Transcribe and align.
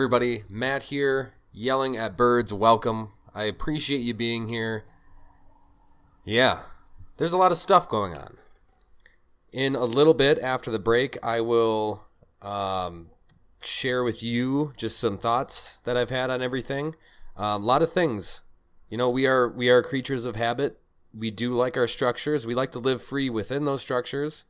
everybody. 0.00 0.44
Matt 0.50 0.84
here, 0.84 1.34
yelling 1.52 1.94
at 1.94 2.16
birds. 2.16 2.54
Welcome. 2.54 3.10
I 3.34 3.44
appreciate 3.44 3.98
you 3.98 4.14
being 4.14 4.48
here. 4.48 4.86
Yeah, 6.24 6.60
there's 7.18 7.34
a 7.34 7.36
lot 7.36 7.52
of 7.52 7.58
stuff 7.58 7.86
going 7.86 8.14
on. 8.14 8.38
In 9.52 9.74
a 9.76 9.84
little 9.84 10.14
bit 10.14 10.38
after 10.38 10.70
the 10.70 10.78
break, 10.78 11.18
I 11.22 11.42
will 11.42 12.06
um, 12.40 13.10
share 13.60 14.02
with 14.02 14.22
you 14.22 14.72
just 14.78 14.98
some 14.98 15.18
thoughts 15.18 15.80
that 15.84 15.98
I've 15.98 16.08
had 16.08 16.30
on 16.30 16.40
everything. 16.40 16.94
Um, 17.36 17.62
a 17.62 17.66
lot 17.66 17.82
of 17.82 17.92
things. 17.92 18.40
You 18.88 18.96
know, 18.96 19.10
we 19.10 19.26
are 19.26 19.50
we 19.50 19.68
are 19.68 19.82
creatures 19.82 20.24
of 20.24 20.34
habit. 20.34 20.80
We 21.12 21.30
do 21.30 21.52
like 21.54 21.76
our 21.76 21.86
structures. 21.86 22.46
We 22.46 22.54
like 22.54 22.72
to 22.72 22.78
live 22.78 23.02
free 23.02 23.28
within 23.28 23.66
those 23.66 23.82
structures, 23.82 24.46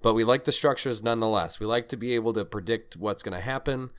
but 0.00 0.14
we 0.14 0.24
like 0.24 0.44
the 0.44 0.50
structures 0.50 1.02
nonetheless. 1.02 1.60
We 1.60 1.66
like 1.66 1.88
to 1.88 1.96
be 1.98 2.14
able 2.14 2.32
to 2.32 2.46
predict 2.46 2.96
what's 2.96 3.22
going 3.22 3.36
to 3.36 3.44
happen 3.44 3.90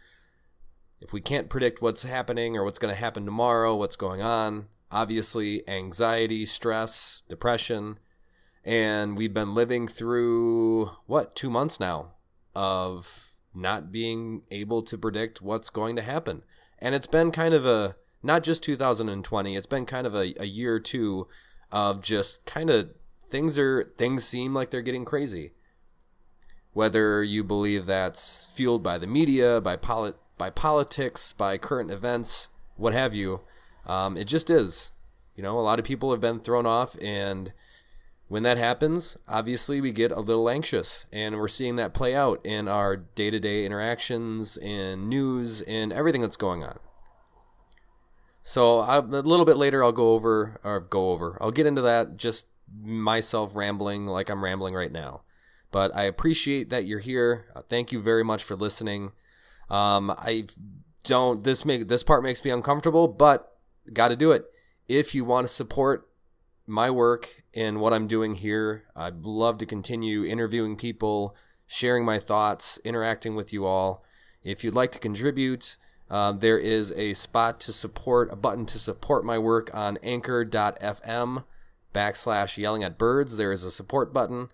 if 1.02 1.14
we 1.14 1.22
can't 1.22 1.50
predict 1.50 1.82
what's 1.82 2.04
happening 2.04 2.58
or 2.58 2.64
what's 2.64 2.80
going 2.80 2.94
to 2.94 3.00
happen 3.00 3.26
tomorrow, 3.26 3.76
what's 3.76 3.96
going 3.96 4.22
on, 4.22 4.68
obviously 4.92 5.68
anxiety, 5.68 6.46
stress, 6.46 7.24
depression, 7.28 8.00
and 8.66 9.18
we've 9.18 9.34
been 9.34 9.56
living 9.56 9.88
through 9.88 10.92
what, 11.06 11.36
2 11.36 11.50
months 11.50 11.80
now 11.80 12.14
of 12.56 13.32
not 13.54 13.92
being 13.92 14.44
able 14.52 14.82
to 14.84 14.98
predict 14.98 15.42
what's 15.42 15.70
going 15.70 15.96
to 15.96 16.02
happen. 16.02 16.44
And 16.80 16.96
it's 16.96 17.08
been 17.08 17.32
kind 17.32 17.54
of 17.54 17.66
a 17.66 17.96
not 18.22 18.44
just 18.44 18.64
2020, 18.64 19.56
it's 19.56 19.66
been 19.66 19.86
kind 19.86 20.06
of 20.06 20.14
a, 20.14 20.34
a 20.42 20.46
year 20.46 20.76
or 20.76 20.80
two 20.80 21.28
of 21.72 22.02
just 22.02 22.46
kind 22.46 22.70
of 22.70 22.92
things 23.30 23.58
are 23.58 23.84
things 23.98 24.26
seem 24.26 24.54
like 24.54 24.70
they're 24.70 24.82
getting 24.82 25.06
crazy. 25.06 25.52
Whether 26.74 27.24
you 27.24 27.44
believe 27.44 27.86
that's 27.86 28.48
fueled 28.54 28.84
by 28.84 28.98
the 28.98 29.08
media, 29.08 29.62
by 29.62 29.76
polit- 29.76 30.18
by 30.40 30.50
politics, 30.50 31.34
by 31.34 31.60
current 31.60 31.92
events, 31.92 32.50
what 32.78 32.94
have 32.94 33.14
you. 33.14 33.42
Um, 33.86 34.18
it 34.18 34.26
just 34.26 34.50
is. 34.50 34.92
You 35.36 35.44
know, 35.44 35.60
a 35.60 35.62
lot 35.62 35.78
of 35.78 35.86
people 35.86 36.10
have 36.10 36.22
been 36.22 36.40
thrown 36.40 36.66
off, 36.66 36.96
and 37.00 37.54
when 38.28 38.42
that 38.44 38.58
happens, 38.58 39.18
obviously 39.28 39.82
we 39.82 39.92
get 39.92 40.12
a 40.12 40.20
little 40.20 40.50
anxious, 40.50 41.06
and 41.14 41.38
we're 41.38 41.48
seeing 41.48 41.76
that 41.76 41.94
play 41.94 42.16
out 42.16 42.44
in 42.44 42.68
our 42.68 42.96
day 42.96 43.30
to 43.30 43.40
day 43.40 43.66
interactions, 43.66 44.58
in 44.58 45.08
news, 45.08 45.62
in 45.62 45.92
everything 45.92 46.22
that's 46.22 46.36
going 46.36 46.64
on. 46.64 46.80
So 48.42 48.80
I, 48.80 48.98
a 48.98 49.02
little 49.02 49.46
bit 49.46 49.58
later, 49.58 49.84
I'll 49.84 49.92
go 49.92 50.14
over 50.14 50.60
or 50.64 50.80
go 50.80 51.12
over. 51.12 51.38
I'll 51.40 51.52
get 51.52 51.68
into 51.68 51.82
that. 51.82 52.18
Just 52.18 52.48
myself 52.82 53.56
rambling 53.56 54.06
like 54.08 54.30
I'm 54.30 54.44
rambling 54.44 54.74
right 54.74 54.92
now. 54.92 55.22
But 55.72 55.96
I 55.96 56.04
appreciate 56.04 56.70
that 56.70 56.86
you're 56.86 57.00
here. 57.00 57.46
Thank 57.68 57.92
you 57.92 58.02
very 58.02 58.24
much 58.24 58.44
for 58.44 58.56
listening. 58.56 59.12
Um, 59.70 60.12
I 60.12 60.46
don't. 61.04 61.44
This 61.44 61.66
make 61.66 61.88
this 61.88 62.04
part 62.04 62.24
makes 62.24 62.44
me 62.44 62.52
uncomfortable, 62.52 63.08
but 63.08 63.58
got 63.94 64.10
to 64.10 64.16
do 64.16 64.32
it. 64.32 64.46
If 64.88 65.14
you 65.14 65.24
want 65.24 65.48
to 65.48 65.54
support 65.54 66.08
my 66.66 66.90
work 66.90 67.44
and 67.54 67.80
what 67.80 67.94
I'm 67.94 68.08
doing 68.08 68.36
here, 68.36 68.84
I'd 68.96 69.26
love 69.26 69.58
to 69.60 69.66
continue 69.66 70.24
interviewing 70.24 70.76
people, 70.76 71.36
sharing 71.68 72.06
my 72.06 72.20
thoughts, 72.20 72.80
interacting 72.84 73.36
with 73.36 73.52
you 73.52 73.66
all. 73.66 74.04
If 74.44 74.64
you'd 74.64 74.76
like 74.76 74.92
to 74.92 75.00
contribute, 75.00 75.78
uh, 76.10 76.32
there 76.32 76.58
is 76.58 76.92
a 76.94 77.14
spot 77.14 77.60
to 77.62 77.74
support, 77.74 78.32
a 78.32 78.36
button 78.36 78.66
to 78.68 78.80
support 78.80 79.26
my 79.26 79.38
work 79.38 79.70
on 79.76 79.98
anchor.fm 80.02 81.44
backslash 81.94 82.58
yelling 82.58 82.84
at 82.84 82.98
birds. 82.98 83.38
There 83.38 83.52
is 83.52 83.64
a 83.64 83.72
support 83.72 84.14
button. 84.14 84.50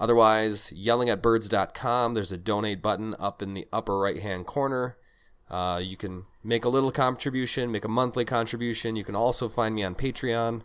Otherwise, 0.00 0.72
yellingatbirds.com, 0.76 2.14
there's 2.14 2.32
a 2.32 2.38
donate 2.38 2.80
button 2.80 3.16
up 3.18 3.42
in 3.42 3.54
the 3.54 3.66
upper 3.72 3.98
right 3.98 4.20
hand 4.20 4.46
corner. 4.46 4.96
Uh, 5.50 5.80
you 5.82 5.96
can 5.96 6.24
make 6.44 6.64
a 6.64 6.68
little 6.68 6.92
contribution, 6.92 7.72
make 7.72 7.84
a 7.84 7.88
monthly 7.88 8.24
contribution. 8.24 8.96
You 8.96 9.04
can 9.04 9.16
also 9.16 9.48
find 9.48 9.74
me 9.74 9.82
on 9.82 9.94
Patreon. 9.94 10.62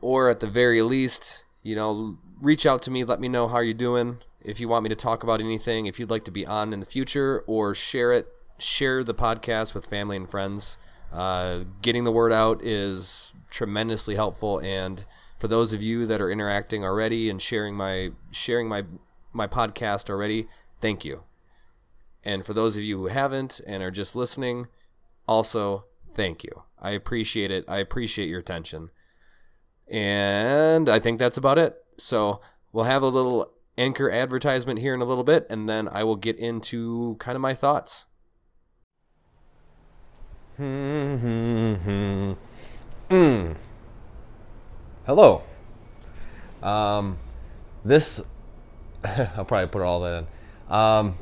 Or 0.00 0.28
at 0.28 0.40
the 0.40 0.46
very 0.46 0.82
least, 0.82 1.44
you 1.62 1.74
know, 1.74 2.18
reach 2.40 2.66
out 2.66 2.82
to 2.82 2.90
me, 2.90 3.04
let 3.04 3.20
me 3.20 3.28
know 3.28 3.48
how 3.48 3.60
you're 3.60 3.72
doing. 3.72 4.18
If 4.42 4.60
you 4.60 4.68
want 4.68 4.82
me 4.82 4.90
to 4.90 4.96
talk 4.96 5.22
about 5.22 5.40
anything, 5.40 5.86
if 5.86 5.98
you'd 5.98 6.10
like 6.10 6.24
to 6.24 6.30
be 6.30 6.44
on 6.44 6.74
in 6.74 6.80
the 6.80 6.86
future, 6.86 7.42
or 7.46 7.74
share 7.74 8.12
it, 8.12 8.28
share 8.58 9.02
the 9.02 9.14
podcast 9.14 9.74
with 9.74 9.86
family 9.86 10.16
and 10.16 10.28
friends. 10.28 10.76
Uh, 11.10 11.60
getting 11.80 12.04
the 12.04 12.12
word 12.12 12.32
out 12.32 12.62
is 12.62 13.32
tremendously 13.48 14.16
helpful 14.16 14.58
and 14.58 15.06
for 15.44 15.48
those 15.48 15.74
of 15.74 15.82
you 15.82 16.06
that 16.06 16.22
are 16.22 16.30
interacting 16.30 16.86
already 16.86 17.28
and 17.28 17.42
sharing 17.42 17.74
my 17.74 18.12
sharing 18.30 18.66
my 18.66 18.82
my 19.34 19.46
podcast 19.46 20.08
already, 20.08 20.46
thank 20.80 21.04
you. 21.04 21.24
And 22.24 22.46
for 22.46 22.54
those 22.54 22.78
of 22.78 22.82
you 22.82 22.96
who 22.96 23.08
haven't 23.08 23.60
and 23.66 23.82
are 23.82 23.90
just 23.90 24.16
listening, 24.16 24.68
also 25.28 25.84
thank 26.14 26.44
you. 26.44 26.62
I 26.80 26.92
appreciate 26.92 27.50
it. 27.50 27.66
I 27.68 27.76
appreciate 27.76 28.30
your 28.30 28.40
attention. 28.40 28.88
And 29.86 30.88
I 30.88 30.98
think 30.98 31.18
that's 31.18 31.36
about 31.36 31.58
it. 31.58 31.76
So 31.98 32.40
we'll 32.72 32.86
have 32.86 33.02
a 33.02 33.08
little 33.08 33.52
anchor 33.76 34.10
advertisement 34.10 34.78
here 34.78 34.94
in 34.94 35.02
a 35.02 35.04
little 35.04 35.24
bit, 35.24 35.46
and 35.50 35.68
then 35.68 35.90
I 35.92 36.04
will 36.04 36.16
get 36.16 36.38
into 36.38 37.16
kind 37.16 37.36
of 37.36 37.42
my 37.42 37.52
thoughts. 37.52 38.06
Mm. 40.58 42.36
Hello. 45.06 45.42
Um, 46.62 47.18
this, 47.84 48.22
I'll 49.04 49.44
probably 49.44 49.66
put 49.66 49.82
all 49.82 50.00
that 50.00 50.24
in. 50.24 50.74
Um, 50.74 51.18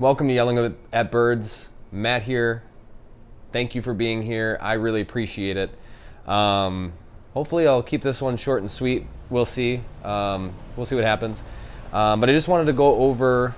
welcome 0.00 0.26
to 0.26 0.34
Yelling 0.34 0.74
at 0.92 1.12
Birds. 1.12 1.70
Matt 1.92 2.24
here. 2.24 2.64
Thank 3.52 3.76
you 3.76 3.82
for 3.82 3.94
being 3.94 4.22
here. 4.22 4.58
I 4.60 4.72
really 4.72 5.02
appreciate 5.02 5.56
it. 5.56 5.70
Um, 6.28 6.94
hopefully, 7.32 7.68
I'll 7.68 7.84
keep 7.84 8.02
this 8.02 8.20
one 8.20 8.36
short 8.36 8.60
and 8.60 8.68
sweet. 8.68 9.06
We'll 9.30 9.44
see. 9.44 9.84
Um, 10.02 10.52
we'll 10.74 10.86
see 10.86 10.96
what 10.96 11.04
happens. 11.04 11.44
Um, 11.92 12.18
but 12.18 12.28
I 12.28 12.32
just 12.32 12.48
wanted 12.48 12.64
to 12.64 12.72
go 12.72 12.96
over 12.96 13.54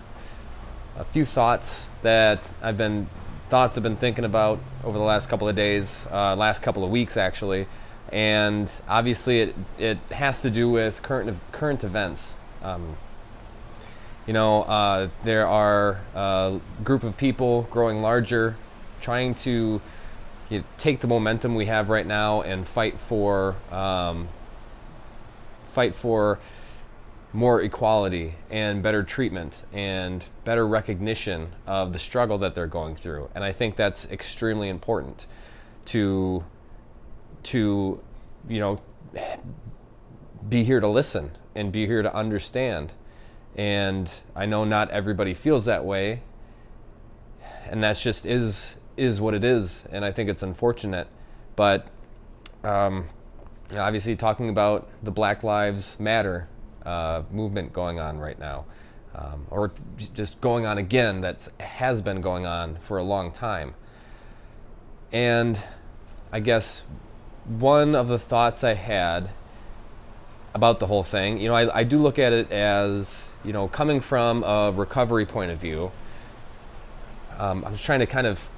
a 0.98 1.04
few 1.04 1.24
thoughts 1.24 1.88
that 2.02 2.52
I've 2.60 2.76
been 2.76 3.08
thoughts 3.48 3.78
I've 3.78 3.82
been 3.82 3.96
thinking 3.96 4.26
about 4.26 4.58
over 4.84 4.98
the 4.98 5.04
last 5.04 5.30
couple 5.30 5.48
of 5.48 5.56
days, 5.56 6.06
uh, 6.10 6.36
last 6.36 6.62
couple 6.62 6.84
of 6.84 6.90
weeks 6.90 7.16
actually 7.16 7.66
and 8.12 8.80
obviously 8.88 9.40
it, 9.40 9.54
it 9.78 9.98
has 10.10 10.42
to 10.42 10.50
do 10.50 10.68
with 10.68 11.02
current 11.02 11.38
current 11.52 11.84
events. 11.84 12.34
Um, 12.62 12.96
you 14.26 14.32
know, 14.32 14.62
uh, 14.62 15.08
there 15.22 15.46
are 15.46 16.00
a 16.14 16.60
group 16.82 17.02
of 17.02 17.16
people 17.16 17.68
growing 17.70 18.00
larger, 18.00 18.56
trying 19.00 19.34
to 19.34 19.80
you 20.48 20.58
know, 20.58 20.64
take 20.78 21.00
the 21.00 21.06
momentum 21.06 21.54
we 21.54 21.66
have 21.66 21.90
right 21.90 22.06
now 22.06 22.42
and 22.42 22.66
fight 22.66 22.98
for 22.98 23.56
um, 23.70 24.28
fight 25.68 25.94
for 25.94 26.38
more 27.34 27.60
equality 27.60 28.34
and 28.48 28.80
better 28.80 29.02
treatment 29.02 29.64
and 29.72 30.24
better 30.44 30.66
recognition 30.66 31.48
of 31.66 31.92
the 31.92 31.98
struggle 31.98 32.38
that 32.38 32.54
they're 32.54 32.68
going 32.68 32.94
through. 32.94 33.28
And 33.34 33.42
I 33.42 33.50
think 33.50 33.74
that's 33.74 34.08
extremely 34.10 34.68
important 34.68 35.26
to 35.86 36.44
to, 37.44 38.00
you 38.48 38.60
know, 38.60 38.80
be 40.48 40.64
here 40.64 40.80
to 40.80 40.88
listen 40.88 41.30
and 41.54 41.72
be 41.72 41.86
here 41.86 42.02
to 42.02 42.14
understand. 42.14 42.92
And 43.56 44.12
I 44.34 44.46
know 44.46 44.64
not 44.64 44.90
everybody 44.90 45.34
feels 45.34 45.64
that 45.66 45.84
way, 45.84 46.22
and 47.70 47.82
that's 47.82 48.02
just 48.02 48.26
is 48.26 48.76
is 48.96 49.20
what 49.20 49.34
it 49.34 49.44
is. 49.44 49.84
And 49.90 50.04
I 50.04 50.12
think 50.12 50.28
it's 50.28 50.42
unfortunate, 50.42 51.06
but 51.54 51.86
um, 52.64 53.04
obviously 53.76 54.16
talking 54.16 54.48
about 54.48 54.88
the 55.02 55.10
Black 55.10 55.42
Lives 55.44 55.98
Matter 56.00 56.48
uh, 56.84 57.22
movement 57.30 57.72
going 57.72 58.00
on 58.00 58.18
right 58.18 58.38
now, 58.38 58.64
um, 59.14 59.46
or 59.50 59.72
just 60.14 60.40
going 60.40 60.66
on 60.66 60.78
again. 60.78 61.20
That 61.20 61.48
has 61.60 62.02
been 62.02 62.20
going 62.20 62.46
on 62.46 62.76
for 62.76 62.98
a 62.98 63.04
long 63.04 63.30
time, 63.30 63.74
and 65.12 65.58
I 66.32 66.40
guess 66.40 66.82
one 67.46 67.94
of 67.94 68.08
the 68.08 68.18
thoughts 68.18 68.64
I 68.64 68.74
had 68.74 69.30
about 70.54 70.78
the 70.78 70.86
whole 70.86 71.02
thing, 71.02 71.38
you 71.38 71.48
know, 71.48 71.54
I, 71.54 71.78
I 71.78 71.84
do 71.84 71.98
look 71.98 72.18
at 72.18 72.32
it 72.32 72.50
as, 72.50 73.32
you 73.44 73.52
know, 73.52 73.68
coming 73.68 74.00
from 74.00 74.44
a 74.44 74.72
recovery 74.74 75.26
point 75.26 75.50
of 75.50 75.58
view. 75.58 75.90
Um, 77.38 77.64
I 77.64 77.70
was 77.70 77.82
trying 77.82 78.00
to 78.00 78.06
kind 78.06 78.26
of 78.26 78.48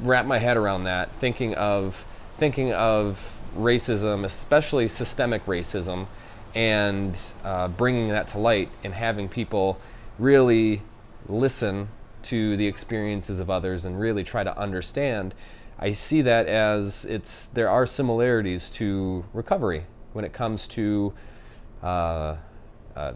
wrap 0.00 0.24
my 0.24 0.38
head 0.38 0.56
around 0.56 0.84
that, 0.84 1.12
thinking 1.16 1.54
of 1.54 2.06
thinking 2.38 2.72
of 2.72 3.38
racism, 3.56 4.24
especially 4.24 4.88
systemic 4.88 5.44
racism, 5.46 6.06
and 6.54 7.20
uh, 7.44 7.68
bringing 7.68 8.08
that 8.08 8.28
to 8.28 8.38
light 8.38 8.70
and 8.82 8.94
having 8.94 9.28
people 9.28 9.78
really 10.18 10.82
listen 11.28 11.88
to 12.22 12.56
the 12.56 12.66
experiences 12.66 13.38
of 13.38 13.50
others 13.50 13.84
and 13.84 14.00
really 14.00 14.24
try 14.24 14.42
to 14.42 14.56
understand 14.58 15.34
I 15.82 15.90
see 15.90 16.22
that 16.22 16.46
as 16.46 17.04
it's 17.06 17.46
there 17.46 17.68
are 17.68 17.86
similarities 17.86 18.70
to 18.70 19.24
recovery 19.32 19.84
when 20.12 20.24
it 20.24 20.32
comes 20.32 20.68
to 20.68 21.12
uh, 21.82 22.36
uh, 22.94 23.14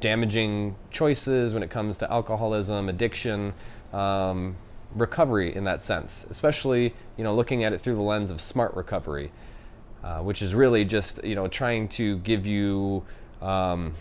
damaging 0.00 0.76
choices 0.90 1.52
when 1.52 1.62
it 1.62 1.68
comes 1.68 1.98
to 1.98 2.10
alcoholism, 2.10 2.88
addiction, 2.88 3.52
um, 3.92 4.56
recovery 4.94 5.54
in 5.54 5.64
that 5.64 5.82
sense. 5.82 6.26
Especially, 6.30 6.94
you 7.18 7.24
know, 7.24 7.34
looking 7.34 7.64
at 7.64 7.74
it 7.74 7.82
through 7.82 7.96
the 7.96 8.00
lens 8.00 8.30
of 8.30 8.40
smart 8.40 8.74
recovery, 8.74 9.30
uh, 10.02 10.20
which 10.20 10.40
is 10.40 10.54
really 10.54 10.86
just 10.86 11.22
you 11.22 11.34
know 11.34 11.48
trying 11.48 11.86
to 11.88 12.16
give 12.20 12.46
you 12.46 13.04
um, 13.42 13.92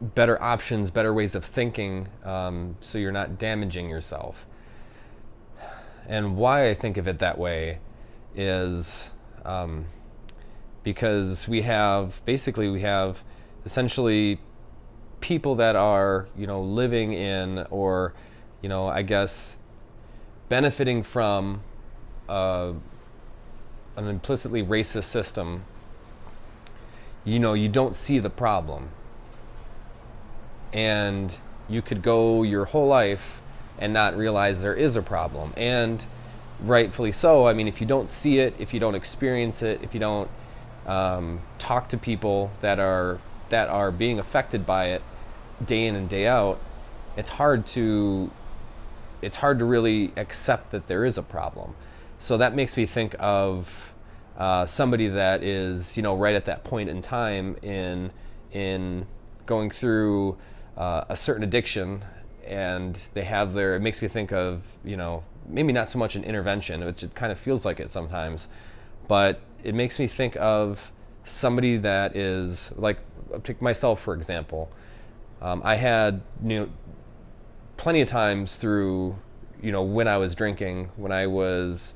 better 0.00 0.42
options, 0.42 0.90
better 0.90 1.12
ways 1.12 1.34
of 1.34 1.44
thinking, 1.44 2.08
um, 2.24 2.74
so 2.80 2.96
you're 2.96 3.12
not 3.12 3.38
damaging 3.38 3.90
yourself. 3.90 4.46
And 6.06 6.36
why 6.36 6.68
I 6.68 6.74
think 6.74 6.96
of 6.96 7.06
it 7.06 7.18
that 7.18 7.38
way 7.38 7.78
is 8.34 9.12
um, 9.44 9.86
because 10.82 11.48
we 11.48 11.62
have 11.62 12.22
basically 12.24 12.68
we 12.68 12.80
have 12.80 13.22
essentially 13.64 14.40
people 15.20 15.54
that 15.54 15.76
are 15.76 16.26
you 16.36 16.46
know 16.46 16.62
living 16.62 17.12
in 17.12 17.66
or 17.70 18.14
you 18.62 18.68
know 18.68 18.88
I 18.88 19.02
guess 19.02 19.58
benefiting 20.48 21.02
from 21.02 21.62
uh, 22.28 22.72
an 23.96 24.08
implicitly 24.08 24.62
racist 24.62 25.04
system. 25.04 25.64
You 27.24 27.38
know 27.38 27.52
you 27.52 27.68
don't 27.68 27.94
see 27.94 28.18
the 28.18 28.30
problem, 28.30 28.88
and 30.72 31.36
you 31.68 31.82
could 31.82 32.02
go 32.02 32.42
your 32.42 32.64
whole 32.64 32.86
life 32.86 33.42
and 33.80 33.92
not 33.92 34.16
realize 34.16 34.62
there 34.62 34.74
is 34.74 34.96
a 34.96 35.02
problem. 35.02 35.52
And 35.56 36.04
rightfully 36.62 37.10
so 37.10 37.46
i 37.46 37.54
mean 37.54 37.66
if 37.66 37.80
you 37.80 37.86
don't 37.86 38.06
see 38.06 38.38
it 38.38 38.54
if 38.58 38.74
you 38.74 38.78
don't 38.78 38.94
experience 38.94 39.62
it 39.62 39.80
if 39.82 39.94
you 39.94 40.00
don't 40.00 40.28
um, 40.86 41.40
talk 41.56 41.88
to 41.88 41.96
people 41.96 42.50
that 42.60 42.78
are 42.78 43.18
that 43.48 43.70
are 43.70 43.90
being 43.90 44.18
affected 44.18 44.66
by 44.66 44.88
it 44.88 45.02
day 45.64 45.86
in 45.86 45.96
and 45.96 46.10
day 46.10 46.26
out 46.26 46.60
it's 47.16 47.30
hard 47.30 47.64
to 47.64 48.30
it's 49.22 49.36
hard 49.36 49.58
to 49.58 49.64
really 49.64 50.12
accept 50.16 50.70
that 50.70 50.86
there 50.86 51.04
is 51.04 51.18
a 51.18 51.22
problem. 51.22 51.74
So 52.18 52.36
that 52.38 52.54
makes 52.54 52.76
me 52.76 52.86
think 52.86 53.14
of 53.18 53.94
uh, 54.36 54.66
somebody 54.66 55.08
that 55.08 55.42
is 55.42 55.96
you 55.96 56.02
know 56.02 56.16
right 56.16 56.34
at 56.34 56.46
that 56.46 56.64
point 56.64 56.88
in 56.88 57.02
time 57.02 57.56
in 57.62 58.10
in 58.52 59.06
going 59.46 59.70
through 59.70 60.36
uh, 60.76 61.04
a 61.08 61.16
certain 61.16 61.42
addiction 61.42 62.04
and 62.50 62.98
they 63.14 63.22
have 63.22 63.52
their 63.52 63.76
it 63.76 63.80
makes 63.80 64.02
me 64.02 64.08
think 64.08 64.32
of 64.32 64.66
you 64.84 64.96
know 64.96 65.22
maybe 65.48 65.72
not 65.72 65.88
so 65.88 65.98
much 65.98 66.16
an 66.16 66.24
intervention 66.24 66.84
which 66.84 67.02
it 67.04 67.14
kind 67.14 67.30
of 67.30 67.38
feels 67.38 67.64
like 67.64 67.78
it 67.78 67.90
sometimes 67.92 68.48
but 69.06 69.40
it 69.62 69.74
makes 69.74 69.98
me 69.98 70.06
think 70.06 70.36
of 70.36 70.92
somebody 71.22 71.76
that 71.76 72.16
is 72.16 72.72
like 72.76 72.98
take 73.44 73.62
myself 73.62 74.00
for 74.00 74.14
example. 74.14 74.70
Um, 75.40 75.62
i 75.64 75.76
had 75.76 76.20
you 76.42 76.58
know 76.60 76.68
plenty 77.76 78.00
of 78.02 78.08
times 78.08 78.56
through 78.56 79.16
you 79.62 79.72
know 79.72 79.82
when 79.82 80.06
i 80.08 80.18
was 80.18 80.34
drinking 80.34 80.90
when 80.96 81.12
i 81.12 81.26
was 81.26 81.94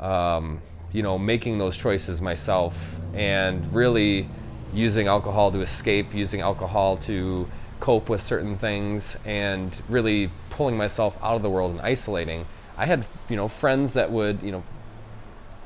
um, 0.00 0.60
you 0.92 1.02
know 1.02 1.18
making 1.18 1.58
those 1.58 1.76
choices 1.76 2.20
myself 2.20 3.00
and 3.14 3.72
really 3.72 4.28
using 4.74 5.06
alcohol 5.06 5.50
to 5.52 5.60
escape 5.60 6.14
using 6.14 6.40
alcohol 6.40 6.96
to 6.98 7.48
cope 7.80 8.08
with 8.08 8.20
certain 8.20 8.58
things 8.58 9.16
and 9.24 9.80
really 9.88 10.30
pulling 10.50 10.76
myself 10.76 11.18
out 11.22 11.36
of 11.36 11.42
the 11.42 11.50
world 11.50 11.70
and 11.72 11.80
isolating. 11.80 12.46
I 12.76 12.86
had, 12.86 13.06
you 13.28 13.36
know, 13.36 13.48
friends 13.48 13.94
that 13.94 14.10
would, 14.10 14.42
you 14.42 14.52
know, 14.52 14.62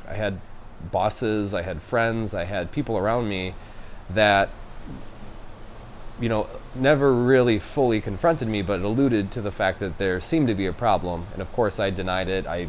I 0.08 0.14
had 0.14 0.40
bosses, 0.90 1.54
I 1.54 1.62
had 1.62 1.82
friends, 1.82 2.34
I 2.34 2.44
had 2.44 2.72
people 2.72 2.96
around 2.98 3.28
me 3.28 3.54
that, 4.10 4.50
you 6.20 6.28
know, 6.28 6.48
never 6.74 7.12
really 7.12 7.58
fully 7.58 8.00
confronted 8.00 8.48
me, 8.48 8.62
but 8.62 8.80
alluded 8.80 9.30
to 9.32 9.40
the 9.40 9.52
fact 9.52 9.80
that 9.80 9.98
there 9.98 10.20
seemed 10.20 10.48
to 10.48 10.54
be 10.54 10.66
a 10.66 10.72
problem. 10.72 11.26
And 11.32 11.42
of 11.42 11.52
course, 11.52 11.78
I 11.78 11.90
denied 11.90 12.28
it. 12.28 12.46
I 12.46 12.68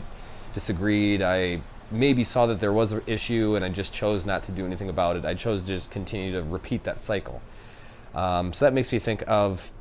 disagreed. 0.54 1.22
I 1.22 1.62
maybe 1.92 2.24
saw 2.24 2.46
that 2.48 2.60
there 2.60 2.74
was 2.74 2.92
an 2.92 3.02
issue 3.06 3.56
and 3.56 3.64
I 3.64 3.70
just 3.70 3.94
chose 3.94 4.26
not 4.26 4.44
to 4.44 4.52
do 4.52 4.66
anything 4.66 4.90
about 4.90 5.16
it. 5.16 5.26
I 5.26 5.34
chose 5.34 5.62
to 5.62 5.68
just 5.68 5.92
continue 5.92 6.32
to 6.34 6.44
repeat 6.44 6.84
that 6.84 7.00
cycle. 7.00 7.42
Um, 8.16 8.54
so 8.54 8.66
that 8.66 8.74
makes 8.74 8.92
me 8.92 9.00
think 9.00 9.24
of, 9.28 9.72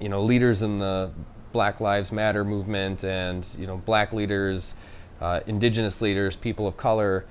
you 0.00 0.08
know, 0.08 0.22
leaders 0.22 0.62
in 0.62 0.78
the 0.78 1.10
Black 1.52 1.80
Lives 1.80 2.12
Matter 2.12 2.44
movement 2.44 3.04
and, 3.04 3.46
you 3.58 3.66
know, 3.66 3.76
black 3.78 4.12
leaders, 4.12 4.74
uh, 5.20 5.40
indigenous 5.46 6.00
leaders, 6.00 6.36
people 6.36 6.66
of 6.66 6.76
color. 6.76 7.26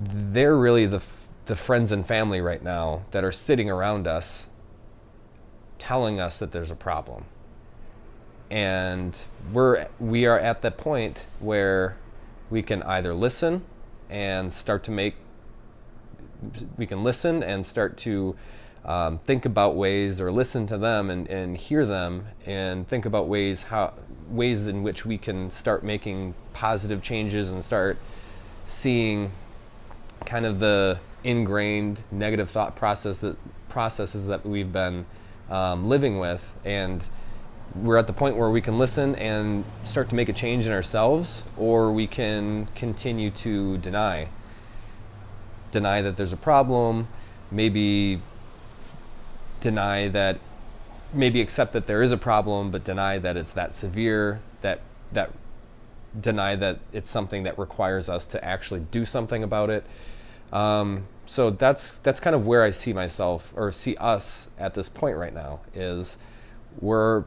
They're 0.00 0.56
really 0.56 0.86
the, 0.86 1.02
the 1.46 1.56
friends 1.56 1.92
and 1.92 2.06
family 2.06 2.40
right 2.40 2.62
now 2.62 3.04
that 3.12 3.24
are 3.24 3.32
sitting 3.32 3.70
around 3.70 4.06
us 4.06 4.48
telling 5.78 6.18
us 6.20 6.38
that 6.38 6.52
there's 6.52 6.70
a 6.70 6.76
problem. 6.76 7.24
And 8.50 9.16
we're, 9.52 9.86
we 9.98 10.26
are 10.26 10.38
at 10.38 10.62
that 10.62 10.76
point 10.76 11.26
where 11.40 11.96
we 12.50 12.62
can 12.62 12.82
either 12.84 13.12
listen 13.14 13.64
and 14.08 14.52
start 14.52 14.84
to 14.84 14.90
make 14.90 15.16
we 16.76 16.86
can 16.86 17.04
listen 17.04 17.42
and 17.42 17.64
start 17.64 17.96
to 17.98 18.36
um, 18.84 19.18
think 19.18 19.44
about 19.44 19.74
ways 19.74 20.20
or 20.20 20.30
listen 20.30 20.66
to 20.68 20.78
them 20.78 21.10
and, 21.10 21.28
and 21.28 21.56
hear 21.56 21.84
them 21.84 22.26
and 22.46 22.86
think 22.86 23.04
about 23.04 23.26
ways 23.26 23.64
how 23.64 23.92
ways 24.30 24.68
in 24.68 24.82
which 24.82 25.04
we 25.04 25.18
can 25.18 25.50
start 25.50 25.82
making 25.82 26.34
positive 26.52 27.02
changes 27.02 27.50
and 27.50 27.64
start 27.64 27.98
seeing 28.64 29.30
kind 30.24 30.46
of 30.46 30.60
the 30.60 30.98
ingrained 31.24 32.02
negative 32.10 32.50
thought 32.50 32.76
process 32.76 33.20
that, 33.20 33.36
processes 33.68 34.26
that 34.28 34.46
we've 34.46 34.72
been 34.72 35.04
um, 35.50 35.86
living 35.88 36.18
with. 36.18 36.54
And 36.64 37.04
we're 37.74 37.96
at 37.96 38.06
the 38.06 38.12
point 38.12 38.36
where 38.36 38.50
we 38.50 38.60
can 38.60 38.78
listen 38.78 39.14
and 39.16 39.64
start 39.84 40.08
to 40.10 40.14
make 40.14 40.28
a 40.28 40.32
change 40.32 40.66
in 40.66 40.72
ourselves 40.72 41.42
or 41.56 41.92
we 41.92 42.06
can 42.06 42.66
continue 42.74 43.30
to 43.30 43.78
deny 43.78 44.28
deny 45.70 46.02
that 46.02 46.16
there's 46.16 46.32
a 46.32 46.36
problem, 46.36 47.08
maybe 47.50 48.20
deny 49.60 50.08
that 50.08 50.38
maybe 51.12 51.40
accept 51.40 51.72
that 51.72 51.86
there 51.86 52.02
is 52.02 52.12
a 52.12 52.16
problem 52.16 52.70
but 52.70 52.84
deny 52.84 53.18
that 53.18 53.36
it's 53.36 53.52
that 53.52 53.72
severe 53.72 54.40
that 54.60 54.80
that 55.12 55.30
deny 56.20 56.56
that 56.56 56.78
it's 56.92 57.10
something 57.10 57.42
that 57.44 57.58
requires 57.58 58.08
us 58.08 58.26
to 58.26 58.44
actually 58.44 58.80
do 58.90 59.04
something 59.04 59.42
about 59.42 59.70
it. 59.70 59.84
Um, 60.52 61.06
so 61.26 61.50
that's 61.50 61.98
that's 61.98 62.20
kind 62.20 62.36
of 62.36 62.46
where 62.46 62.62
I 62.62 62.70
see 62.70 62.92
myself 62.92 63.52
or 63.56 63.72
see 63.72 63.96
us 63.96 64.48
at 64.58 64.74
this 64.74 64.88
point 64.88 65.16
right 65.16 65.34
now 65.34 65.60
is 65.74 66.18
we're 66.80 67.24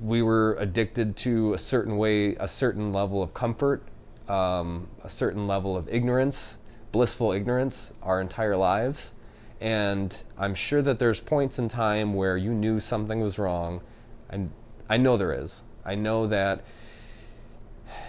we 0.00 0.22
were 0.22 0.56
addicted 0.58 1.16
to 1.16 1.54
a 1.54 1.58
certain 1.58 1.96
way 1.96 2.36
a 2.36 2.48
certain 2.48 2.92
level 2.92 3.22
of 3.22 3.34
comfort 3.34 3.82
um, 4.28 4.88
a 5.02 5.10
certain 5.10 5.46
level 5.46 5.76
of 5.76 5.88
ignorance 5.88 6.58
blissful 6.92 7.32
ignorance 7.32 7.92
our 8.02 8.20
entire 8.20 8.56
lives. 8.56 9.12
And 9.60 10.16
I'm 10.38 10.54
sure 10.54 10.82
that 10.82 10.98
there's 10.98 11.20
points 11.20 11.58
in 11.58 11.68
time 11.68 12.14
where 12.14 12.36
you 12.36 12.52
knew 12.52 12.80
something 12.80 13.20
was 13.20 13.38
wrong. 13.38 13.80
And 14.28 14.50
I 14.88 14.96
know 14.96 15.16
there 15.16 15.32
is. 15.32 15.62
I 15.84 15.94
know 15.94 16.26
that 16.26 16.64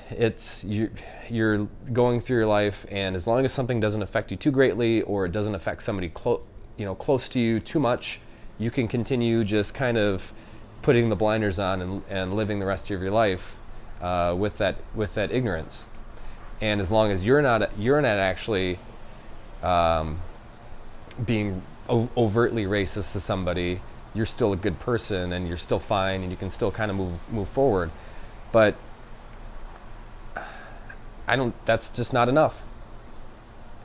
it's 0.09 0.63
you, 0.63 0.89
you're 1.29 1.67
going 1.93 2.19
through 2.19 2.37
your 2.37 2.45
life, 2.45 2.85
and 2.89 3.15
as 3.15 3.27
long 3.27 3.45
as 3.45 3.53
something 3.53 3.79
doesn't 3.79 4.01
affect 4.01 4.31
you 4.31 4.37
too 4.37 4.51
greatly, 4.51 5.01
or 5.03 5.25
it 5.25 5.31
doesn't 5.31 5.53
affect 5.53 5.83
somebody 5.83 6.09
close, 6.09 6.41
you 6.77 6.85
know, 6.85 6.95
close 6.95 7.27
to 7.29 7.39
you 7.39 7.59
too 7.59 7.79
much, 7.79 8.19
you 8.57 8.71
can 8.71 8.87
continue 8.87 9.43
just 9.43 9.73
kind 9.73 9.97
of 9.97 10.33
putting 10.81 11.09
the 11.09 11.15
blinders 11.15 11.59
on 11.59 11.81
and, 11.81 12.03
and 12.09 12.35
living 12.35 12.59
the 12.59 12.65
rest 12.65 12.89
of 12.89 13.01
your 13.01 13.11
life 13.11 13.57
uh, 14.01 14.33
with 14.37 14.57
that 14.57 14.77
with 14.95 15.13
that 15.15 15.31
ignorance 15.31 15.87
and 16.61 16.81
as 16.81 16.91
long 16.91 17.11
as 17.11 17.23
you're 17.23 17.41
not 17.41 17.77
you're 17.77 18.01
not 18.01 18.17
actually 18.17 18.79
um, 19.63 20.19
being 21.25 21.61
o- 21.89 22.09
overtly 22.17 22.65
racist 22.65 23.13
to 23.13 23.19
somebody, 23.19 23.81
you're 24.13 24.25
still 24.25 24.53
a 24.53 24.57
good 24.57 24.79
person 24.79 25.33
and 25.33 25.47
you're 25.47 25.57
still 25.57 25.79
fine 25.79 26.21
and 26.21 26.31
you 26.31 26.37
can 26.37 26.49
still 26.49 26.71
kind 26.71 26.91
of 26.91 26.97
move 26.97 27.31
move 27.31 27.49
forward. 27.49 27.91
But 28.51 28.75
I 31.27 31.35
don't. 31.35 31.53
That's 31.65 31.89
just 31.89 32.13
not 32.13 32.29
enough, 32.29 32.65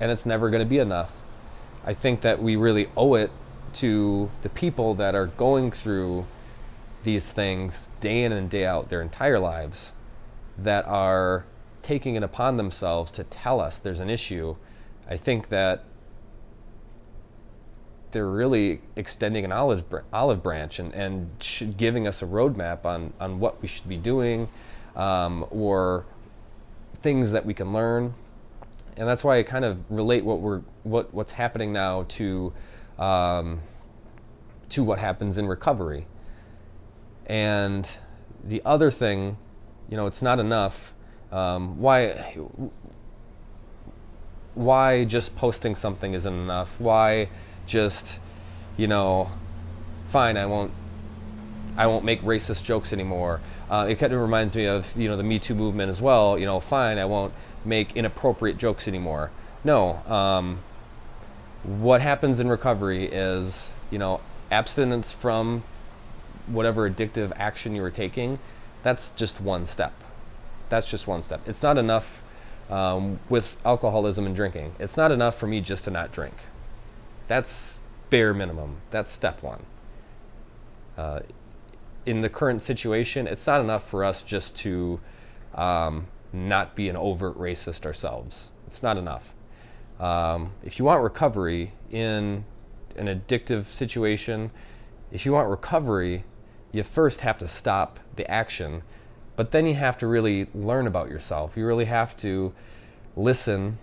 and 0.01 0.11
it's 0.11 0.25
never 0.25 0.49
going 0.49 0.63
to 0.63 0.69
be 0.69 0.79
enough. 0.79 1.13
I 1.85 1.95
think 1.95 2.21
that 2.21 2.41
we 2.41 2.55
really 2.55 2.89
owe 2.97 3.15
it 3.15 3.31
to 3.75 4.31
the 4.43 4.49
people 4.49 4.95
that 4.95 5.15
are 5.15 5.27
going 5.27 5.73
through 5.73 6.27
these 7.03 7.33
things 7.33 7.89
day 8.01 8.23
in 8.23 8.31
and 8.31 8.49
day 8.49 8.65
out 8.65 8.89
their 8.89 9.03
entire 9.03 9.41
lives 9.41 9.93
that 10.57 10.87
are 10.87 11.45
taking 11.83 12.15
it 12.15 12.23
upon 12.23 12.57
themselves 12.57 13.11
to 13.13 13.25
tell 13.25 13.61
us 13.61 13.79
there's 13.79 14.01
an 14.01 14.11
issue, 14.11 14.57
I 15.09 15.17
think 15.17 15.49
that 15.49 15.85
they're 18.13 18.29
really 18.29 18.81
extending 18.95 19.45
an 19.45 19.53
olive, 19.53 19.85
olive 20.13 20.43
branch 20.43 20.79
and, 20.79 20.93
and 20.95 21.31
giving 21.77 22.07
us 22.07 22.23
a 22.23 22.27
roadmap 22.27 22.85
on, 22.85 23.13
on 23.19 23.41
what 23.41 23.61
we 23.63 23.69
should 23.69 23.89
be 23.89 23.97
doing 23.97 24.49
um, 24.97 25.47
or 25.51 26.05
things 27.03 27.33
that 27.33 27.45
we 27.45 27.55
can 27.55 27.73
learn. 27.73 28.15
and 28.97 29.09
that's 29.09 29.25
why 29.25 29.39
I 29.39 29.43
kind 29.43 29.65
of 29.65 29.91
relate 29.91 30.25
what 30.25 30.41
we're 30.41 30.61
what 30.83 31.13
what's 31.15 31.33
happening 31.33 31.73
now 31.73 32.05
to 32.09 32.53
um, 32.99 33.61
to 34.69 34.85
what 34.85 34.99
happens 34.99 35.39
in 35.39 35.47
recovery. 35.47 36.07
And 37.27 37.89
the 38.45 38.63
other 38.65 38.91
thing, 38.91 39.37
you 39.89 39.97
know, 39.97 40.07
it's 40.07 40.23
not 40.23 40.39
enough. 40.39 40.93
Um, 41.33 41.81
why 41.81 42.37
why 44.55 45.05
just 45.05 45.35
posting 45.35 45.75
something 45.75 46.13
isn't 46.15 46.33
enough? 46.33 46.81
Why 46.81 47.29
just 47.67 48.21
you 48.77 48.87
know, 48.87 49.31
fine, 50.07 50.37
I 50.37 50.47
won't 50.47 50.73
I 51.77 51.87
won't 51.87 52.05
make 52.05 52.21
racist 52.23 52.65
jokes 52.65 52.93
anymore. 52.93 53.41
Uh, 53.71 53.87
it 53.89 53.99
kind 53.99 54.13
of 54.13 54.21
reminds 54.21 54.55
me 54.55 54.67
of 54.67 54.95
you 54.97 55.09
know 55.09 55.17
the 55.17 55.23
Me 55.23 55.39
Too 55.39 55.55
movement 55.55 55.89
as 55.89 56.01
well. 56.01 56.39
You 56.39 56.47
know, 56.47 56.61
fine, 56.61 56.99
I 56.99 57.05
won't 57.05 57.33
make 57.65 57.97
inappropriate 57.97 58.59
jokes 58.59 58.87
anymore. 58.87 59.31
No. 59.65 60.03
Um, 60.07 60.61
what 61.63 62.01
happens 62.01 62.41
in 62.41 62.49
recovery 62.49 63.07
is 63.07 63.73
you 63.91 63.99
know 63.99 64.21
abstinence 64.51 65.13
from 65.13 65.63
whatever 66.47 66.91
addictive 66.91 67.33
action 67.37 67.75
you 67.75 67.83
were 67.83 67.91
taking. 67.91 68.39
That's 68.83 69.11
just 69.11 69.41
one 69.41 69.65
step. 69.65 69.93
That's 70.73 70.89
just 70.89 71.07
one 71.07 71.21
step. 71.21 71.47
It's 71.47 71.63
not 71.63 71.77
enough 71.77 72.23
um, 72.71 73.21
with 73.29 73.59
alcoholism 73.63 74.25
and 74.25 74.35
drinking. 74.35 74.75
It's 74.79 74.97
not 74.97 75.13
enough 75.13 75.37
for 75.37 75.47
me 75.47 75.61
just 75.61 75.85
to 75.85 75.91
not 75.91 76.13
drink. 76.13 76.33
That's 77.29 77.79
bare 78.09 78.33
minimum. 78.33 78.79
That's 78.91 79.13
step 79.13 79.43
one. 79.43 79.67
Uh, 80.97 81.21
in 82.07 82.23
the 82.23 82.31
current 82.31 82.63
situation, 82.63 83.27
it's 83.27 83.47
not 83.47 83.61
enough 83.61 83.87
for 83.87 84.03
us 84.03 84.23
just 84.23 84.57
to 84.61 84.99
um, 85.55 86.07
not 86.33 86.75
be 86.75 86.89
an 86.89 86.97
overt 86.97 87.39
racist 87.39 87.85
ourselves. 87.85 88.51
It's 88.67 88.83
not 88.83 88.97
enough. 88.97 89.35
Um, 90.01 90.53
if 90.65 90.79
you 90.79 90.87
want 90.87 91.03
recovery 91.03 91.75
in 91.91 92.47
an 92.97 93.09
addictive 93.09 93.67
situation, 93.67 94.51
if 95.11 95.27
you 95.27 95.33
want 95.33 95.51
recovery, 95.51 96.25
you 96.73 96.83
first 96.83 97.21
have 97.21 97.37
to 97.37 97.47
stop 97.47 98.01
the 98.17 98.27
action, 98.31 98.85
but 99.37 99.51
then 99.51 99.67
you 99.67 99.75
have 99.75 99.99
to 99.99 100.07
really 100.07 100.49
learn 100.55 100.87
about 100.87 101.09
yourself. 101.09 101.57
You 101.57 101.67
really 101.67 101.87
have 101.87 102.17
to 102.19 102.53
listen 103.17 103.79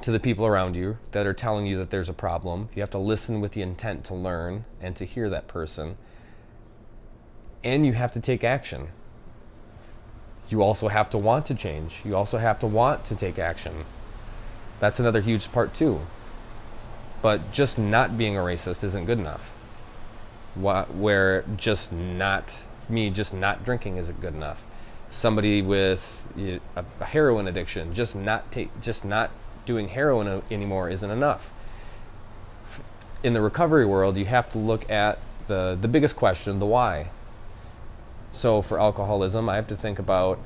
to 0.00 0.10
the 0.10 0.20
people 0.20 0.46
around 0.46 0.74
you 0.74 0.98
that 1.12 1.26
are 1.26 1.34
telling 1.34 1.66
you 1.66 1.78
that 1.78 1.90
there's 1.90 2.08
a 2.08 2.14
problem. 2.14 2.68
You 2.74 2.82
have 2.82 2.90
to 2.90 2.98
listen 2.98 3.40
with 3.40 3.52
the 3.52 3.62
intent 3.62 4.04
to 4.04 4.14
learn 4.14 4.64
and 4.80 4.96
to 4.96 5.04
hear 5.04 5.28
that 5.28 5.48
person 5.48 5.96
and 7.64 7.86
you 7.86 7.92
have 7.92 8.12
to 8.12 8.20
take 8.20 8.44
action. 8.44 8.88
You 10.48 10.62
also 10.62 10.88
have 10.88 11.10
to 11.10 11.18
want 11.18 11.46
to 11.46 11.54
change. 11.54 12.02
You 12.04 12.16
also 12.16 12.38
have 12.38 12.58
to 12.60 12.66
want 12.66 13.04
to 13.06 13.16
take 13.16 13.38
action. 13.38 13.84
That's 14.80 14.98
another 14.98 15.20
huge 15.20 15.50
part, 15.52 15.72
too. 15.72 16.00
But 17.22 17.52
just 17.52 17.78
not 17.78 18.18
being 18.18 18.36
a 18.36 18.40
racist 18.40 18.82
isn't 18.82 19.04
good 19.04 19.18
enough. 19.18 19.52
Where 20.54 21.44
just 21.56 21.92
not, 21.92 22.64
me 22.92 23.10
just 23.10 23.34
not 23.34 23.64
drinking 23.64 23.96
isn't 23.96 24.20
good 24.20 24.34
enough. 24.34 24.64
Somebody 25.08 25.62
with 25.62 26.28
a 26.76 27.04
heroin 27.04 27.48
addiction, 27.48 27.92
just 27.92 28.14
not 28.14 28.50
take, 28.52 28.80
just 28.80 29.04
not 29.04 29.30
doing 29.66 29.88
heroin 29.88 30.42
anymore 30.50 30.88
isn't 30.88 31.10
enough. 31.10 31.50
In 33.22 33.32
the 33.32 33.40
recovery 33.40 33.86
world, 33.86 34.16
you 34.16 34.26
have 34.26 34.50
to 34.52 34.58
look 34.58 34.90
at 34.90 35.18
the, 35.48 35.76
the 35.80 35.88
biggest 35.88 36.16
question, 36.16 36.58
the 36.58 36.66
why 36.66 37.08
so 38.32 38.62
for 38.62 38.80
alcoholism, 38.80 39.48
I 39.48 39.56
have 39.56 39.68
to 39.68 39.76
think 39.76 39.98
about 39.98 40.38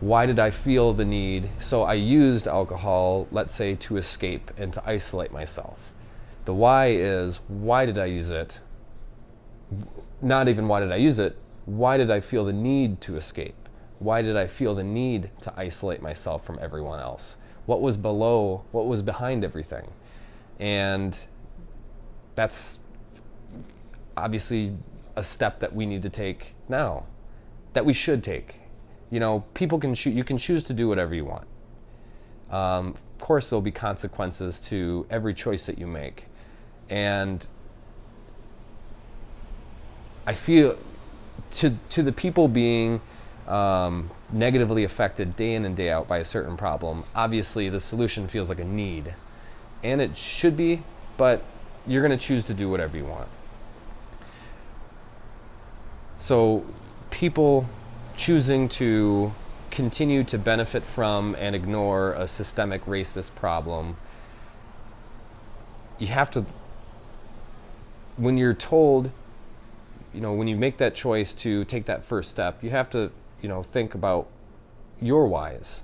why 0.00 0.26
did 0.26 0.38
I 0.38 0.50
feel 0.50 0.92
the 0.92 1.04
need? 1.04 1.50
So 1.60 1.82
I 1.82 1.94
used 1.94 2.46
alcohol, 2.46 3.28
let's 3.30 3.54
say, 3.54 3.74
to 3.76 3.98
escape 3.98 4.50
and 4.56 4.72
to 4.72 4.82
isolate 4.84 5.30
myself. 5.30 5.92
The 6.46 6.54
why 6.54 6.88
is 6.88 7.40
why 7.46 7.86
did 7.86 7.98
I 7.98 8.06
use 8.06 8.30
it? 8.30 8.60
Not 10.20 10.48
even 10.48 10.66
why 10.66 10.80
did 10.80 10.92
I 10.92 10.96
use 10.96 11.18
it? 11.18 11.36
Why 11.66 11.96
did 11.96 12.10
I 12.10 12.20
feel 12.20 12.44
the 12.44 12.52
need 12.52 13.00
to 13.02 13.16
escape? 13.16 13.68
Why 13.98 14.22
did 14.22 14.36
I 14.36 14.46
feel 14.46 14.74
the 14.74 14.84
need 14.84 15.30
to 15.42 15.52
isolate 15.56 16.02
myself 16.02 16.44
from 16.44 16.58
everyone 16.60 17.00
else? 17.00 17.36
What 17.66 17.80
was 17.80 17.96
below, 17.96 18.64
what 18.72 18.86
was 18.86 19.00
behind 19.00 19.44
everything? 19.44 19.90
And 20.60 21.16
that's 22.34 22.80
obviously 24.16 24.72
a 25.16 25.24
step 25.24 25.60
that 25.60 25.74
we 25.74 25.86
need 25.86 26.02
to 26.02 26.10
take 26.10 26.54
now, 26.68 27.04
that 27.72 27.84
we 27.84 27.92
should 27.92 28.22
take. 28.22 28.60
You 29.10 29.20
know, 29.20 29.44
people 29.54 29.78
can 29.78 29.94
choose. 29.94 30.14
You 30.14 30.24
can 30.24 30.38
choose 30.38 30.64
to 30.64 30.74
do 30.74 30.88
whatever 30.88 31.14
you 31.14 31.24
want. 31.24 31.46
Um, 32.50 32.88
of 32.88 33.18
course, 33.18 33.48
there'll 33.48 33.62
be 33.62 33.70
consequences 33.70 34.60
to 34.60 35.06
every 35.08 35.34
choice 35.34 35.66
that 35.66 35.78
you 35.78 35.86
make, 35.86 36.26
and 36.90 37.46
I 40.26 40.34
feel 40.34 40.76
to 41.52 41.76
to 41.90 42.02
the 42.02 42.12
people 42.12 42.48
being 42.48 43.00
um, 43.46 44.10
negatively 44.32 44.84
affected 44.84 45.36
day 45.36 45.54
in 45.54 45.64
and 45.64 45.76
day 45.76 45.90
out 45.90 46.08
by 46.08 46.18
a 46.18 46.24
certain 46.24 46.56
problem. 46.56 47.04
Obviously, 47.14 47.68
the 47.68 47.80
solution 47.80 48.28
feels 48.28 48.48
like 48.48 48.60
a 48.60 48.64
need, 48.64 49.14
and 49.82 50.00
it 50.00 50.16
should 50.16 50.56
be, 50.56 50.82
but 51.16 51.42
you're 51.86 52.02
going 52.06 52.16
to 52.16 52.24
choose 52.24 52.44
to 52.46 52.54
do 52.54 52.70
whatever 52.70 52.96
you 52.96 53.04
want. 53.04 53.28
So 56.18 56.64
people 57.10 57.68
choosing 58.16 58.68
to 58.70 59.32
continue 59.70 60.22
to 60.24 60.38
benefit 60.38 60.84
from 60.84 61.34
and 61.38 61.54
ignore 61.54 62.12
a 62.12 62.26
systemic 62.28 62.84
racist 62.86 63.34
problem, 63.34 63.96
you 65.98 66.06
have 66.06 66.30
to, 66.30 66.46
when 68.16 68.38
you're 68.38 68.54
told, 68.54 69.10
you 70.14 70.20
know, 70.20 70.32
when 70.32 70.48
you 70.48 70.56
make 70.56 70.78
that 70.78 70.94
choice 70.94 71.34
to 71.34 71.64
take 71.64 71.86
that 71.86 72.04
first 72.04 72.30
step, 72.30 72.62
you 72.62 72.70
have 72.70 72.88
to, 72.90 73.10
you 73.42 73.48
know, 73.48 73.62
think 73.62 73.94
about 73.94 74.28
your 75.00 75.26
whys 75.26 75.82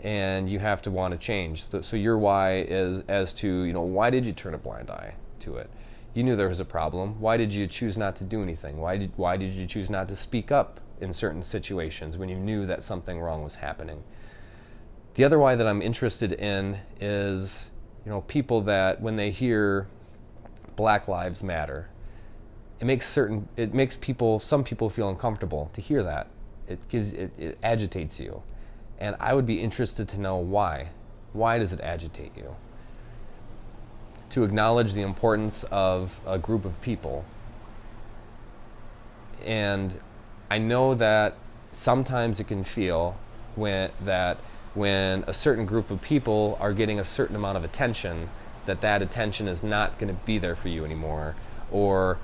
and 0.00 0.48
you 0.48 0.58
have 0.58 0.82
to 0.82 0.90
want 0.90 1.12
to 1.12 1.18
change. 1.18 1.68
So, 1.68 1.80
so 1.80 1.96
your 1.96 2.18
why 2.18 2.64
is 2.68 3.02
as 3.08 3.32
to, 3.34 3.62
you 3.64 3.72
know, 3.72 3.82
why 3.82 4.10
did 4.10 4.26
you 4.26 4.32
turn 4.32 4.54
a 4.54 4.58
blind 4.58 4.90
eye 4.90 5.14
to 5.40 5.56
it? 5.56 5.70
you 6.14 6.22
knew 6.22 6.36
there 6.36 6.48
was 6.48 6.60
a 6.60 6.64
problem. 6.64 7.20
Why 7.20 7.36
did 7.36 7.54
you 7.54 7.66
choose 7.66 7.96
not 7.96 8.16
to 8.16 8.24
do 8.24 8.42
anything? 8.42 8.78
Why 8.78 8.98
did, 8.98 9.12
why 9.16 9.36
did 9.36 9.52
you 9.52 9.66
choose 9.66 9.88
not 9.88 10.08
to 10.08 10.16
speak 10.16 10.52
up 10.52 10.80
in 11.00 11.12
certain 11.12 11.42
situations 11.42 12.18
when 12.18 12.28
you 12.28 12.36
knew 12.36 12.66
that 12.66 12.82
something 12.82 13.18
wrong 13.18 13.42
was 13.42 13.56
happening? 13.56 14.02
The 15.14 15.24
other 15.24 15.38
why 15.38 15.56
that 15.56 15.66
I'm 15.66 15.82
interested 15.82 16.32
in 16.32 16.78
is, 17.00 17.70
you 18.04 18.10
know, 18.10 18.22
people 18.22 18.60
that 18.62 19.00
when 19.00 19.16
they 19.16 19.30
hear 19.30 19.88
Black 20.76 21.08
Lives 21.08 21.42
Matter, 21.42 21.88
it 22.82 22.84
makes 22.84 23.08
certain 23.08 23.48
it 23.56 23.72
makes 23.72 23.96
people 23.96 24.38
some 24.40 24.62
people 24.62 24.90
feel 24.90 25.08
uncomfortable 25.08 25.70
to 25.72 25.80
hear 25.80 26.02
that. 26.02 26.26
It 26.68 26.86
gives 26.88 27.14
it, 27.14 27.30
it 27.38 27.58
agitates 27.62 28.20
you. 28.20 28.42
And 28.98 29.16
I 29.18 29.34
would 29.34 29.46
be 29.46 29.60
interested 29.60 30.08
to 30.08 30.20
know 30.20 30.36
why. 30.36 30.88
Why 31.32 31.58
does 31.58 31.72
it 31.72 31.80
agitate 31.80 32.32
you? 32.36 32.56
to 34.32 34.44
acknowledge 34.44 34.94
the 34.94 35.02
importance 35.02 35.62
of 35.64 36.18
a 36.26 36.38
group 36.38 36.64
of 36.64 36.80
people. 36.80 37.22
And 39.44 40.00
I 40.50 40.56
know 40.56 40.94
that 40.94 41.34
sometimes 41.70 42.40
it 42.40 42.44
can 42.44 42.64
feel 42.64 43.14
when 43.56 43.90
that 44.00 44.38
when 44.72 45.22
a 45.26 45.34
certain 45.34 45.66
group 45.66 45.90
of 45.90 46.00
people 46.00 46.56
are 46.62 46.72
getting 46.72 46.98
a 46.98 47.04
certain 47.04 47.36
amount 47.36 47.58
of 47.58 47.64
attention 47.64 48.30
that 48.64 48.80
that 48.80 49.02
attention 49.02 49.48
is 49.48 49.62
not 49.62 49.98
going 49.98 50.08
to 50.08 50.18
be 50.24 50.38
there 50.38 50.56
for 50.56 50.68
you 50.68 50.82
anymore 50.82 51.34
or 51.70 52.16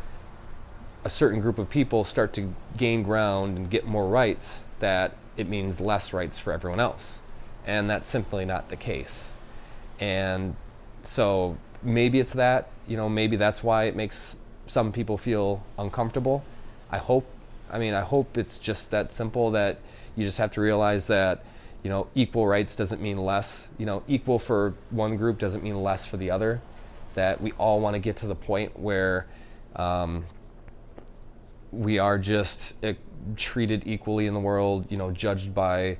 a 1.04 1.08
certain 1.08 1.40
group 1.40 1.58
of 1.58 1.70
people 1.70 2.04
start 2.04 2.32
to 2.34 2.54
gain 2.76 3.02
ground 3.02 3.56
and 3.56 3.70
get 3.70 3.86
more 3.86 4.08
rights 4.08 4.66
that 4.80 5.16
it 5.36 5.48
means 5.48 5.80
less 5.80 6.12
rights 6.12 6.38
for 6.38 6.52
everyone 6.52 6.80
else. 6.80 7.20
And 7.66 7.88
that's 7.88 8.08
simply 8.08 8.44
not 8.44 8.68
the 8.68 8.76
case. 8.76 9.36
And 10.00 10.56
so 11.02 11.56
maybe 11.82 12.18
it's 12.18 12.32
that 12.32 12.68
you 12.88 12.96
know 12.96 13.08
maybe 13.08 13.36
that's 13.36 13.62
why 13.62 13.84
it 13.84 13.94
makes 13.94 14.36
some 14.66 14.92
people 14.92 15.16
feel 15.16 15.64
uncomfortable. 15.78 16.44
I 16.90 16.98
hope 16.98 17.26
i 17.70 17.78
mean 17.78 17.92
i 17.92 18.00
hope 18.00 18.38
it's 18.38 18.58
just 18.58 18.90
that 18.90 19.12
simple 19.12 19.50
that 19.50 19.78
you 20.16 20.24
just 20.24 20.38
have 20.38 20.50
to 20.50 20.58
realize 20.58 21.06
that 21.06 21.44
you 21.82 21.90
know 21.90 22.08
equal 22.14 22.46
rights 22.46 22.74
doesn't 22.74 23.00
mean 23.00 23.18
less. 23.18 23.70
You 23.78 23.86
know 23.86 24.02
equal 24.08 24.38
for 24.38 24.74
one 24.90 25.16
group 25.16 25.38
doesn't 25.38 25.62
mean 25.62 25.80
less 25.82 26.04
for 26.04 26.16
the 26.16 26.30
other. 26.30 26.60
That 27.14 27.40
we 27.40 27.52
all 27.52 27.80
want 27.80 27.94
to 27.94 28.00
get 28.00 28.16
to 28.18 28.26
the 28.26 28.34
point 28.34 28.78
where 28.78 29.26
um, 29.76 30.24
we 31.72 31.98
are 31.98 32.18
just 32.18 32.82
uh, 32.84 32.92
treated 33.36 33.82
equally 33.86 34.26
in 34.26 34.34
the 34.34 34.40
world 34.40 34.86
you 34.90 34.96
know 34.96 35.10
judged 35.10 35.54
by 35.54 35.96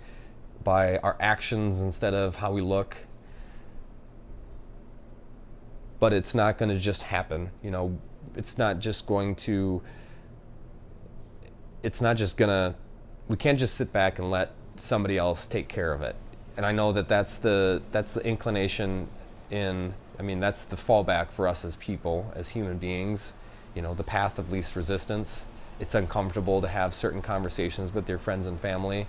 by 0.65 0.99
our 0.99 1.17
actions 1.21 1.81
instead 1.81 2.15
of 2.15 2.37
how 2.37 2.53
we 2.53 2.61
look 2.61 2.97
but 6.01 6.13
it's 6.13 6.35
not 6.35 6.59
going 6.59 6.69
to 6.69 6.79
just 6.79 7.03
happen. 7.03 7.51
You 7.63 7.71
know, 7.71 7.99
it's 8.37 8.59
not 8.59 8.79
just 8.79 9.07
going 9.07 9.35
to. 9.37 9.83
It's 11.83 12.01
not 12.01 12.17
just 12.17 12.37
gonna. 12.37 12.75
We 13.29 13.37
can't 13.37 13.59
just 13.59 13.75
sit 13.75 13.93
back 13.93 14.19
and 14.19 14.31
let 14.31 14.53
somebody 14.77 15.19
else 15.19 15.47
take 15.47 15.69
care 15.69 15.93
of 15.93 16.03
it. 16.03 16.17
and 16.57 16.65
I 16.65 16.73
know 16.73 16.93
that 16.93 17.09
that's 17.09 17.39
the 17.39 17.83
that's 17.93 18.13
the 18.13 18.25
inclination 18.25 19.09
in. 19.51 19.95
I 20.19 20.23
mean, 20.23 20.41
that's 20.41 20.65
the 20.65 20.77
fallback 20.77 21.31
for 21.31 21.47
us 21.47 21.65
as 21.65 21.77
people, 21.77 22.33
as 22.35 22.51
human 22.51 22.79
beings. 22.79 23.35
You 23.75 23.83
know, 23.83 23.95
the 23.95 24.05
path 24.05 24.39
of 24.39 24.51
least 24.51 24.75
resistance. 24.75 25.47
It's 25.81 25.95
uncomfortable 25.95 26.61
to 26.61 26.69
have 26.69 26.93
certain 26.93 27.23
conversations 27.23 27.95
with 27.95 28.09
your 28.09 28.19
friends 28.19 28.47
and 28.47 28.59
family. 28.59 29.07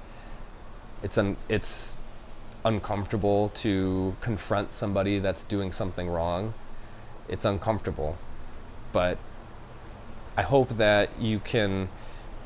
It's 1.01 1.17
un, 1.17 1.37
it's 1.47 1.95
uncomfortable 2.63 3.49
to 3.55 4.15
confront 4.21 4.73
somebody 4.73 5.19
that's 5.19 5.43
doing 5.43 5.71
something 5.71 6.09
wrong. 6.09 6.53
It's 7.27 7.45
uncomfortable, 7.45 8.17
but 8.91 9.17
I 10.37 10.41
hope 10.41 10.77
that 10.77 11.09
you 11.19 11.39
can, 11.39 11.89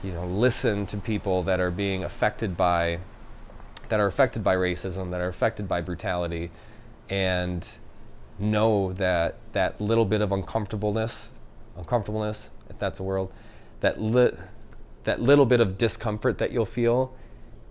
you 0.03 0.11
know, 0.11 0.25
listen 0.25 0.85
to 0.87 0.97
people 0.97 1.43
that 1.43 1.59
are 1.59 1.71
being 1.71 2.03
affected 2.03 2.55
by, 2.57 2.99
that 3.89 3.99
are 3.99 4.07
affected 4.07 4.43
by 4.43 4.55
racism, 4.55 5.11
that 5.11 5.21
are 5.21 5.27
affected 5.27 5.67
by 5.67 5.81
brutality, 5.81 6.51
and 7.09 7.67
know 8.39 8.93
that 8.93 9.35
that 9.53 9.79
little 9.79 10.05
bit 10.05 10.21
of 10.21 10.31
uncomfortableness, 10.31 11.33
uncomfortableness, 11.77 12.51
if 12.69 12.79
that's 12.79 12.99
a 12.99 13.03
word, 13.03 13.27
that 13.83 14.01
li- 14.01 14.31
that 15.03 15.21
little 15.21 15.45
bit 15.45 15.59
of 15.59 15.77
discomfort 15.77 16.37
that 16.37 16.53
you'll 16.53 16.65
feel 16.65 17.13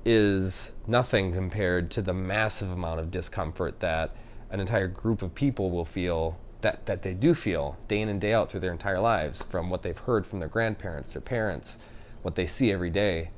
is 0.05 0.73
nothing 0.87 1.33
compared 1.33 1.91
to 1.91 2.03
the 2.03 2.13
massive 2.13 2.71
amount 2.71 3.01
of 3.01 3.11
discomfort 3.11 3.81
that 3.81 4.15
an 4.51 4.61
entire 4.61 4.89
group 4.89 5.23
of 5.23 5.35
people 5.35 5.71
will 5.71 5.87
feel 5.87 6.39
that, 6.61 6.85
that 6.85 7.01
they 7.01 7.15
do 7.15 7.33
feel 7.33 7.79
day 7.89 8.03
in 8.03 8.11
and 8.11 8.21
day 8.21 8.35
out 8.35 8.51
through 8.51 8.61
their 8.61 8.73
entire 8.73 9.01
lives 9.01 9.43
from 9.43 9.71
what 9.71 9.81
they've 9.81 9.97
heard 9.97 10.27
from 10.27 10.39
their 10.39 10.51
grandparents, 10.51 11.15
their 11.15 11.23
parents, 11.23 11.79
what 12.21 12.35
they 12.35 12.47
see 12.47 12.71
every 12.71 12.91
day. 12.91 13.31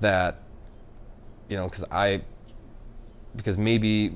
That, 0.00 0.40
you 1.50 1.56
know, 1.58 1.68
because 1.68 1.84
I, 1.92 2.22
because 3.36 3.58
maybe 3.58 4.14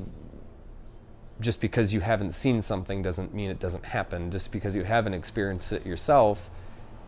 just 1.40 1.61
because 1.61 1.93
you 1.93 2.00
haven't 2.00 2.33
seen 2.33 2.62
something 2.62 3.02
doesn't 3.02 3.35
mean 3.35 3.50
it 3.50 3.61
doesn't 3.61 3.85
happen. 3.85 4.31
Just 4.31 4.52
because 4.52 4.75
you 4.75 4.85
haven't 4.85 5.14
experienced 5.14 5.73
it 5.73 5.85
yourself 5.85 6.49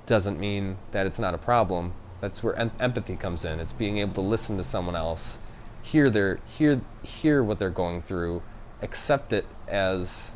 doesn't 0.06 0.38
mean 0.38 0.76
that 0.92 1.06
it's 1.06 1.18
not 1.18 1.34
a 1.34 1.38
problem. 1.38 1.92
That's 2.20 2.42
where 2.42 2.54
em- 2.56 2.72
empathy 2.80 3.16
comes 3.16 3.44
in. 3.44 3.60
It's 3.60 3.72
being 3.72 3.98
able 3.98 4.14
to 4.14 4.20
listen 4.20 4.56
to 4.58 4.64
someone 4.64 4.96
else, 4.96 5.38
hear 5.82 6.10
their 6.10 6.40
hear 6.46 6.80
hear 7.02 7.42
what 7.42 7.58
they're 7.58 7.70
going 7.70 8.02
through, 8.02 8.42
accept 8.82 9.32
it 9.32 9.46
as 9.66 10.32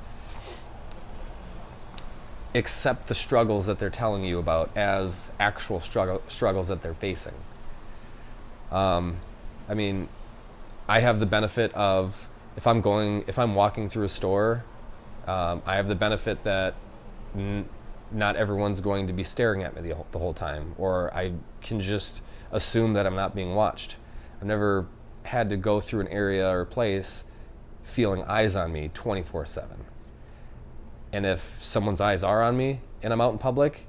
accept 2.55 3.09
the 3.09 3.15
struggles 3.15 3.67
that 3.67 3.79
they're 3.79 3.91
telling 3.91 4.25
you 4.25 4.39
about 4.39 4.71
as 4.77 5.31
actual 5.41 5.81
struggle, 5.81 6.23
struggles 6.29 6.69
that 6.69 6.83
they're 6.83 6.95
facing. 6.95 7.35
Um, 8.71 9.17
I 9.69 9.75
mean, 9.75 10.09
I 10.89 11.01
have 11.01 11.21
the 11.21 11.27
benefit 11.27 11.73
of 11.75 12.29
if 12.57 12.67
I'm 12.67 12.81
going, 12.81 13.25
if 13.27 13.39
I'm 13.39 13.55
walking 13.55 13.89
through 13.89 14.05
a 14.05 14.09
store, 14.09 14.65
um, 15.27 15.63
I 15.67 15.77
have 15.77 15.89
the 15.89 15.95
benefit 15.95 16.43
that 16.45 16.75
n- 17.35 17.69
not 18.11 18.37
everyone's 18.37 18.81
going 18.81 19.07
to 19.07 19.13
be 19.13 19.25
staring 19.25 19.63
at 19.63 19.75
me 19.75 19.89
the 19.89 19.95
whole, 19.95 20.07
the 20.11 20.19
whole 20.19 20.35
time, 20.35 20.75
or 20.79 21.13
I 21.15 21.33
can 21.63 21.81
just 21.81 22.23
assume 22.51 22.93
that 22.95 23.07
I'm 23.07 23.15
not 23.15 23.35
being 23.35 23.55
watched. 23.55 23.97
I've 24.41 24.47
never 24.47 24.87
had 25.25 25.49
to 25.51 25.57
go 25.57 25.81
through 25.81 26.01
an 26.01 26.09
area 26.09 26.49
or 26.51 26.65
place 26.65 27.25
feeling 27.85 28.23
eyes 28.25 28.57
on 28.57 28.73
me 28.73 28.91
24 28.93 29.47
7. 29.47 29.85
And 31.13 31.27
if 31.27 31.63
someone's 31.63 32.01
eyes 32.01 32.25
are 32.25 32.43
on 32.43 32.57
me 32.57 32.81
and 33.03 33.13
I'm 33.13 33.21
out 33.21 33.33
in 33.33 33.39
public, 33.39 33.87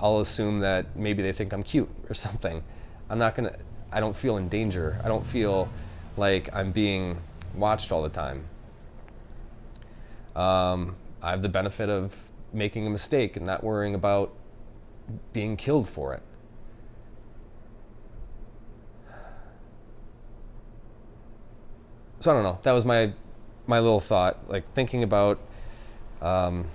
I'll 0.00 0.20
assume 0.20 0.60
that 0.60 0.96
maybe 0.96 1.22
they 1.22 1.32
think 1.32 1.52
I'm 1.52 1.62
cute 1.62 1.88
or 2.08 2.14
something. 2.26 2.62
I'm 3.08 3.18
not 3.18 3.34
gonna, 3.34 3.56
I 3.90 4.00
don't 4.00 4.16
feel 4.16 4.36
in 4.36 4.48
danger. 4.48 5.00
I 5.04 5.08
don't 5.08 5.26
feel 5.26 5.68
like 6.16 6.48
I'm 6.54 6.72
being 6.72 7.18
watched 7.54 7.92
all 7.92 8.02
the 8.02 8.08
time. 8.08 8.44
Um, 10.34 10.96
I 11.22 11.30
have 11.30 11.42
the 11.42 11.48
benefit 11.48 11.88
of 11.88 12.28
making 12.52 12.86
a 12.86 12.90
mistake 12.90 13.36
and 13.36 13.46
not 13.46 13.62
worrying 13.62 13.94
about 13.94 14.32
being 15.32 15.56
killed 15.56 15.88
for 15.88 16.14
it. 16.14 16.22
so 22.22 22.30
I 22.30 22.34
don't 22.34 22.44
know. 22.44 22.58
That 22.62 22.72
was 22.72 22.84
my 22.84 23.12
my 23.66 23.80
little 23.80 24.00
thought, 24.00 24.48
like 24.48 24.64
thinking 24.74 25.02
about 25.02 25.40
um, 26.20 26.66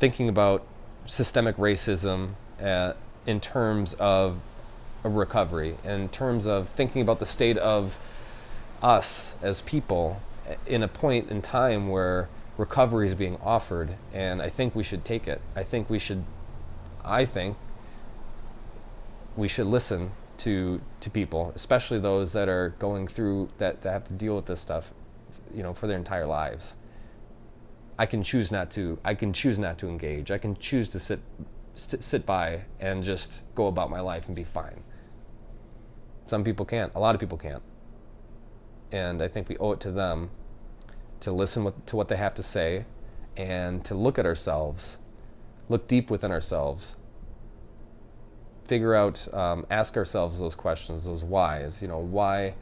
thinking 0.00 0.30
about 0.30 0.66
systemic 1.04 1.56
racism 1.56 2.34
uh, 2.60 2.94
in 3.26 3.38
terms 3.40 3.92
of 3.94 4.38
a 5.04 5.10
recovery, 5.10 5.76
in 5.84 6.08
terms 6.08 6.46
of 6.46 6.70
thinking 6.70 7.02
about 7.02 7.20
the 7.20 7.26
state 7.26 7.58
of 7.58 7.98
us 8.84 9.34
as 9.42 9.62
people 9.62 10.20
eh, 10.46 10.54
in 10.66 10.82
a 10.82 10.88
point 10.88 11.30
in 11.30 11.40
time 11.42 11.88
where 11.88 12.28
recovery 12.58 13.08
is 13.08 13.14
being 13.14 13.38
offered, 13.42 13.96
and 14.12 14.40
I 14.40 14.50
think 14.50 14.76
we 14.76 14.84
should 14.84 15.04
take 15.04 15.26
it. 15.26 15.40
I 15.56 15.64
think 15.64 15.90
we 15.90 15.98
should. 15.98 16.24
I 17.04 17.24
think 17.24 17.56
we 19.36 19.48
should 19.48 19.66
listen 19.66 20.12
to 20.38 20.80
to 21.00 21.10
people, 21.10 21.52
especially 21.56 21.98
those 21.98 22.32
that 22.34 22.48
are 22.48 22.74
going 22.78 23.08
through 23.08 23.48
that, 23.58 23.82
that 23.82 23.90
have 23.90 24.04
to 24.04 24.12
deal 24.12 24.36
with 24.36 24.46
this 24.46 24.60
stuff, 24.60 24.92
you 25.52 25.62
know, 25.62 25.72
for 25.72 25.86
their 25.86 25.98
entire 25.98 26.26
lives. 26.26 26.76
I 27.98 28.06
can 28.06 28.22
choose 28.22 28.52
not 28.52 28.70
to. 28.72 28.98
I 29.04 29.14
can 29.14 29.32
choose 29.32 29.58
not 29.58 29.78
to 29.78 29.88
engage. 29.88 30.30
I 30.30 30.38
can 30.38 30.56
choose 30.56 30.88
to 30.90 31.00
sit 31.00 31.20
st- 31.74 32.04
sit 32.04 32.26
by 32.26 32.64
and 32.80 33.02
just 33.02 33.42
go 33.54 33.66
about 33.66 33.90
my 33.90 34.00
life 34.00 34.26
and 34.26 34.36
be 34.36 34.44
fine. 34.44 34.82
Some 36.26 36.44
people 36.44 36.66
can't. 36.66 36.92
A 36.94 37.00
lot 37.00 37.14
of 37.14 37.20
people 37.20 37.38
can't. 37.38 37.62
And 38.92 39.22
I 39.22 39.28
think 39.28 39.48
we 39.48 39.56
owe 39.58 39.72
it 39.72 39.80
to 39.80 39.90
them 39.90 40.30
to 41.20 41.32
listen 41.32 41.64
with, 41.64 41.86
to 41.86 41.96
what 41.96 42.08
they 42.08 42.16
have 42.16 42.34
to 42.34 42.42
say 42.42 42.84
and 43.36 43.84
to 43.84 43.94
look 43.94 44.18
at 44.18 44.26
ourselves, 44.26 44.98
look 45.68 45.88
deep 45.88 46.10
within 46.10 46.30
ourselves, 46.30 46.96
figure 48.64 48.94
out, 48.94 49.32
um, 49.34 49.66
ask 49.70 49.96
ourselves 49.96 50.38
those 50.38 50.54
questions, 50.54 51.04
those 51.04 51.24
whys. 51.24 51.82
You 51.82 51.88
know, 51.88 51.98
why, 51.98 52.54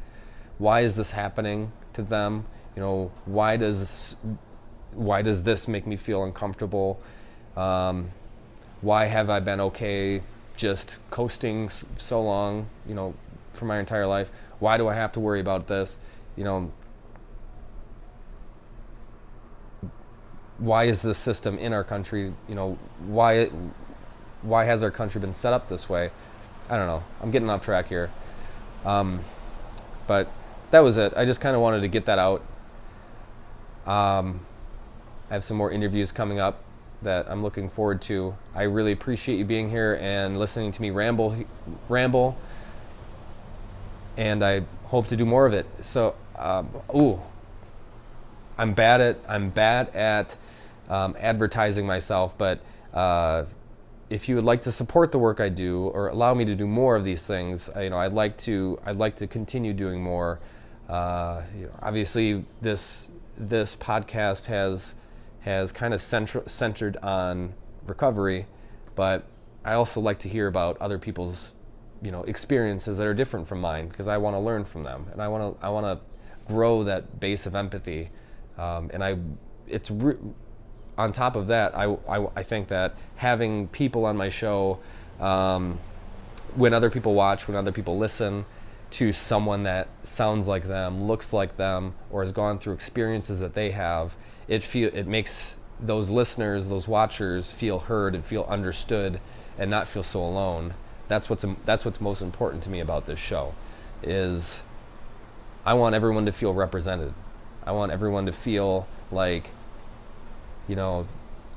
why 0.58 0.80
is 0.80 0.96
this 0.96 1.10
happening 1.10 1.72
to 1.92 2.02
them? 2.02 2.46
You 2.76 2.82
know, 2.82 3.12
why 3.26 3.56
does 3.56 3.80
this, 3.80 4.16
why 4.92 5.22
does 5.22 5.42
this 5.42 5.68
make 5.68 5.86
me 5.86 5.96
feel 5.96 6.24
uncomfortable? 6.24 7.00
Um, 7.56 8.10
why 8.80 9.06
have 9.06 9.28
I 9.28 9.40
been 9.40 9.60
okay 9.60 10.22
just 10.56 10.98
coasting 11.10 11.70
so 11.96 12.22
long? 12.22 12.68
You 12.86 12.94
know, 12.94 13.14
for 13.52 13.64
my 13.66 13.78
entire 13.78 14.06
life. 14.06 14.30
Why 14.58 14.76
do 14.76 14.88
I 14.88 14.94
have 14.94 15.12
to 15.12 15.20
worry 15.20 15.40
about 15.40 15.66
this? 15.66 15.96
You 16.36 16.44
know, 16.44 16.72
why 20.58 20.84
is 20.84 21.02
this 21.02 21.18
system 21.18 21.58
in 21.58 21.72
our 21.72 21.84
country? 21.84 22.32
You 22.48 22.54
know, 22.54 22.78
why 23.06 23.50
why 24.42 24.64
has 24.64 24.82
our 24.82 24.90
country 24.90 25.20
been 25.20 25.34
set 25.34 25.52
up 25.52 25.68
this 25.68 25.88
way? 25.88 26.10
I 26.68 26.76
don't 26.76 26.86
know. 26.86 27.02
I'm 27.20 27.30
getting 27.30 27.50
off 27.50 27.62
track 27.62 27.88
here. 27.88 28.10
Um, 28.84 29.20
but 30.06 30.30
that 30.70 30.80
was 30.80 30.96
it. 30.96 31.12
I 31.16 31.24
just 31.24 31.40
kind 31.40 31.54
of 31.54 31.62
wanted 31.62 31.82
to 31.82 31.88
get 31.88 32.06
that 32.06 32.18
out. 32.18 32.42
Um, 33.86 34.40
I 35.30 35.34
have 35.34 35.44
some 35.44 35.56
more 35.56 35.70
interviews 35.70 36.12
coming 36.12 36.40
up 36.40 36.62
that 37.02 37.26
I'm 37.28 37.42
looking 37.42 37.68
forward 37.68 38.00
to. 38.02 38.34
I 38.54 38.62
really 38.62 38.92
appreciate 38.92 39.36
you 39.36 39.44
being 39.44 39.70
here 39.70 39.98
and 40.00 40.38
listening 40.38 40.72
to 40.72 40.82
me 40.82 40.90
ramble, 40.90 41.36
ramble. 41.88 42.36
And 44.16 44.44
I 44.44 44.62
hope 44.84 45.08
to 45.08 45.16
do 45.16 45.24
more 45.24 45.46
of 45.46 45.54
it. 45.54 45.66
So, 45.80 46.14
um, 46.36 46.68
ooh, 46.94 47.20
I'm 48.58 48.74
bad 48.74 49.00
at 49.00 49.18
I'm 49.28 49.50
bad 49.50 49.94
at 49.94 50.36
um, 50.88 51.16
advertising 51.18 51.86
myself, 51.86 52.36
but 52.36 52.60
uh, 52.92 53.44
if 54.10 54.28
you 54.28 54.34
would 54.34 54.44
like 54.44 54.62
to 54.62 54.72
support 54.72 55.10
the 55.10 55.18
work 55.18 55.40
I 55.40 55.48
do 55.48 55.88
or 55.88 56.08
allow 56.08 56.34
me 56.34 56.44
to 56.44 56.54
do 56.54 56.66
more 56.66 56.96
of 56.96 57.04
these 57.04 57.26
things, 57.26 57.70
you 57.80 57.90
know, 57.90 57.98
I'd 57.98 58.12
like 58.12 58.36
to 58.38 58.78
I'd 58.84 58.96
like 58.96 59.16
to 59.16 59.26
continue 59.26 59.72
doing 59.72 60.02
more. 60.02 60.40
Uh, 60.88 61.42
you 61.56 61.66
know, 61.66 61.72
obviously, 61.80 62.44
this 62.60 63.10
this 63.38 63.74
podcast 63.74 64.46
has 64.46 64.94
has 65.40 65.72
kind 65.72 65.94
of 65.94 66.00
centr- 66.00 66.48
centered 66.48 66.96
on 66.98 67.54
recovery, 67.86 68.46
but 68.94 69.24
I 69.64 69.74
also 69.74 70.00
like 70.00 70.18
to 70.20 70.28
hear 70.28 70.46
about 70.46 70.76
other 70.80 70.98
people's 70.98 71.52
you 72.02 72.10
know 72.10 72.22
experiences 72.24 72.98
that 72.98 73.06
are 73.06 73.14
different 73.14 73.48
from 73.48 73.60
mine 73.60 73.88
because 73.88 74.08
I 74.08 74.18
want 74.18 74.34
to 74.34 74.40
learn 74.40 74.64
from 74.64 74.82
them 74.82 75.06
and 75.12 75.22
I 75.22 75.28
want 75.28 75.58
to 75.58 75.66
I 75.66 75.70
want 75.70 75.86
to 75.86 76.04
grow 76.52 76.84
that 76.84 77.18
base 77.20 77.46
of 77.46 77.54
empathy. 77.54 78.10
Um, 78.58 78.90
and 78.92 79.02
I, 79.02 79.16
it's 79.66 79.90
re- 79.90 80.18
on 80.98 81.12
top 81.12 81.36
of 81.36 81.46
that, 81.48 81.76
I, 81.76 81.84
I, 82.08 82.26
I, 82.36 82.42
think 82.42 82.68
that 82.68 82.94
having 83.16 83.68
people 83.68 84.04
on 84.04 84.16
my 84.16 84.28
show, 84.28 84.78
um, 85.20 85.78
when 86.54 86.74
other 86.74 86.90
people 86.90 87.14
watch, 87.14 87.48
when 87.48 87.56
other 87.56 87.72
people 87.72 87.96
listen 87.96 88.44
to 88.90 89.10
someone 89.10 89.62
that 89.62 89.88
sounds 90.02 90.46
like 90.46 90.64
them, 90.64 91.04
looks 91.04 91.32
like 91.32 91.56
them, 91.56 91.94
or 92.10 92.20
has 92.20 92.30
gone 92.30 92.58
through 92.58 92.74
experiences 92.74 93.40
that 93.40 93.54
they 93.54 93.70
have, 93.70 94.16
it 94.48 94.62
feel 94.62 94.90
it 94.92 95.06
makes 95.06 95.56
those 95.80 96.10
listeners, 96.10 96.68
those 96.68 96.86
watchers 96.86 97.52
feel 97.52 97.78
heard 97.78 98.14
and 98.14 98.24
feel 98.24 98.44
understood, 98.44 99.18
and 99.58 99.70
not 99.70 99.88
feel 99.88 100.02
so 100.02 100.22
alone. 100.22 100.74
That's 101.08 101.30
what's 101.30 101.44
that's 101.64 101.86
what's 101.86 102.00
most 102.00 102.20
important 102.20 102.62
to 102.64 102.70
me 102.70 102.80
about 102.80 103.06
this 103.06 103.18
show, 103.18 103.54
is 104.02 104.62
I 105.64 105.74
want 105.74 105.94
everyone 105.94 106.26
to 106.26 106.32
feel 106.32 106.54
represented. 106.54 107.14
I 107.64 107.72
want 107.72 107.92
everyone 107.92 108.26
to 108.26 108.32
feel 108.32 108.86
like, 109.10 109.50
you 110.66 110.74
know, 110.74 111.06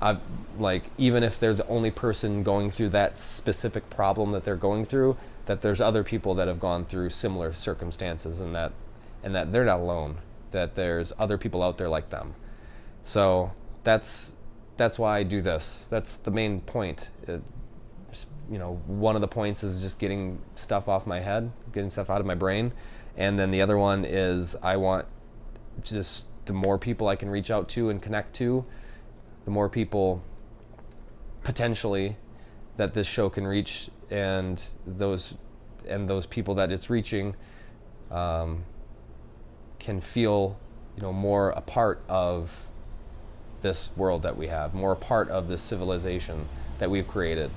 I 0.01 0.17
like 0.59 0.83
even 0.97 1.23
if 1.23 1.39
they're 1.39 1.53
the 1.53 1.67
only 1.67 1.91
person 1.91 2.43
going 2.43 2.69
through 2.69 2.89
that 2.89 3.17
specific 3.17 3.89
problem 3.89 4.31
that 4.33 4.43
they're 4.43 4.55
going 4.55 4.85
through, 4.85 5.17
that 5.45 5.61
there's 5.61 5.81
other 5.81 6.03
people 6.03 6.35
that 6.35 6.47
have 6.47 6.59
gone 6.59 6.85
through 6.85 7.09
similar 7.09 7.53
circumstances 7.53 8.41
and 8.41 8.53
that 8.55 8.73
and 9.23 9.33
that 9.33 9.51
they're 9.51 9.65
not 9.65 9.79
alone. 9.79 10.17
That 10.51 10.75
there's 10.75 11.11
other 11.17 11.37
people 11.37 11.63
out 11.63 11.77
there 11.77 11.89
like 11.89 12.09
them. 12.09 12.35
So 13.03 13.51
that's 13.83 14.35
that's 14.77 14.99
why 14.99 15.19
I 15.19 15.23
do 15.23 15.41
this. 15.41 15.87
That's 15.89 16.17
the 16.17 16.31
main 16.31 16.61
point. 16.61 17.09
Uh, 17.27 17.33
it, 17.33 17.41
you 18.49 18.59
know, 18.59 18.79
one 18.85 19.15
of 19.15 19.21
the 19.21 19.27
points 19.27 19.63
is 19.63 19.81
just 19.81 19.97
getting 19.97 20.39
stuff 20.53 20.87
off 20.87 21.07
my 21.07 21.19
head, 21.19 21.51
getting 21.73 21.89
stuff 21.89 22.09
out 22.09 22.21
of 22.21 22.27
my 22.27 22.35
brain, 22.35 22.71
and 23.17 23.39
then 23.39 23.51
the 23.51 23.61
other 23.61 23.77
one 23.77 24.05
is 24.05 24.55
I 24.61 24.77
want 24.77 25.05
just 25.83 26.25
the 26.45 26.53
more 26.53 26.77
people 26.77 27.07
I 27.07 27.15
can 27.15 27.29
reach 27.29 27.49
out 27.49 27.67
to 27.69 27.89
and 27.89 28.01
connect 28.01 28.35
to, 28.35 28.65
the 29.45 29.51
more 29.51 29.69
people 29.69 30.21
potentially 31.43 32.17
that 32.77 32.93
this 32.93 33.07
show 33.07 33.29
can 33.29 33.47
reach, 33.47 33.89
and 34.09 34.61
those 34.85 35.35
and 35.87 36.09
those 36.09 36.25
people 36.25 36.55
that 36.55 36.71
it's 36.71 36.89
reaching 36.89 37.35
um, 38.11 38.63
can 39.79 40.01
feel, 40.01 40.57
you 40.95 41.03
know, 41.03 41.13
more 41.13 41.51
a 41.51 41.61
part 41.61 42.01
of 42.09 42.65
this 43.61 43.91
world 43.95 44.23
that 44.23 44.35
we 44.35 44.47
have, 44.47 44.73
more 44.73 44.91
a 44.91 44.95
part 44.95 45.29
of 45.29 45.47
this 45.47 45.61
civilization 45.61 46.47
that 46.79 46.89
we've 46.89 47.07
created. 47.07 47.51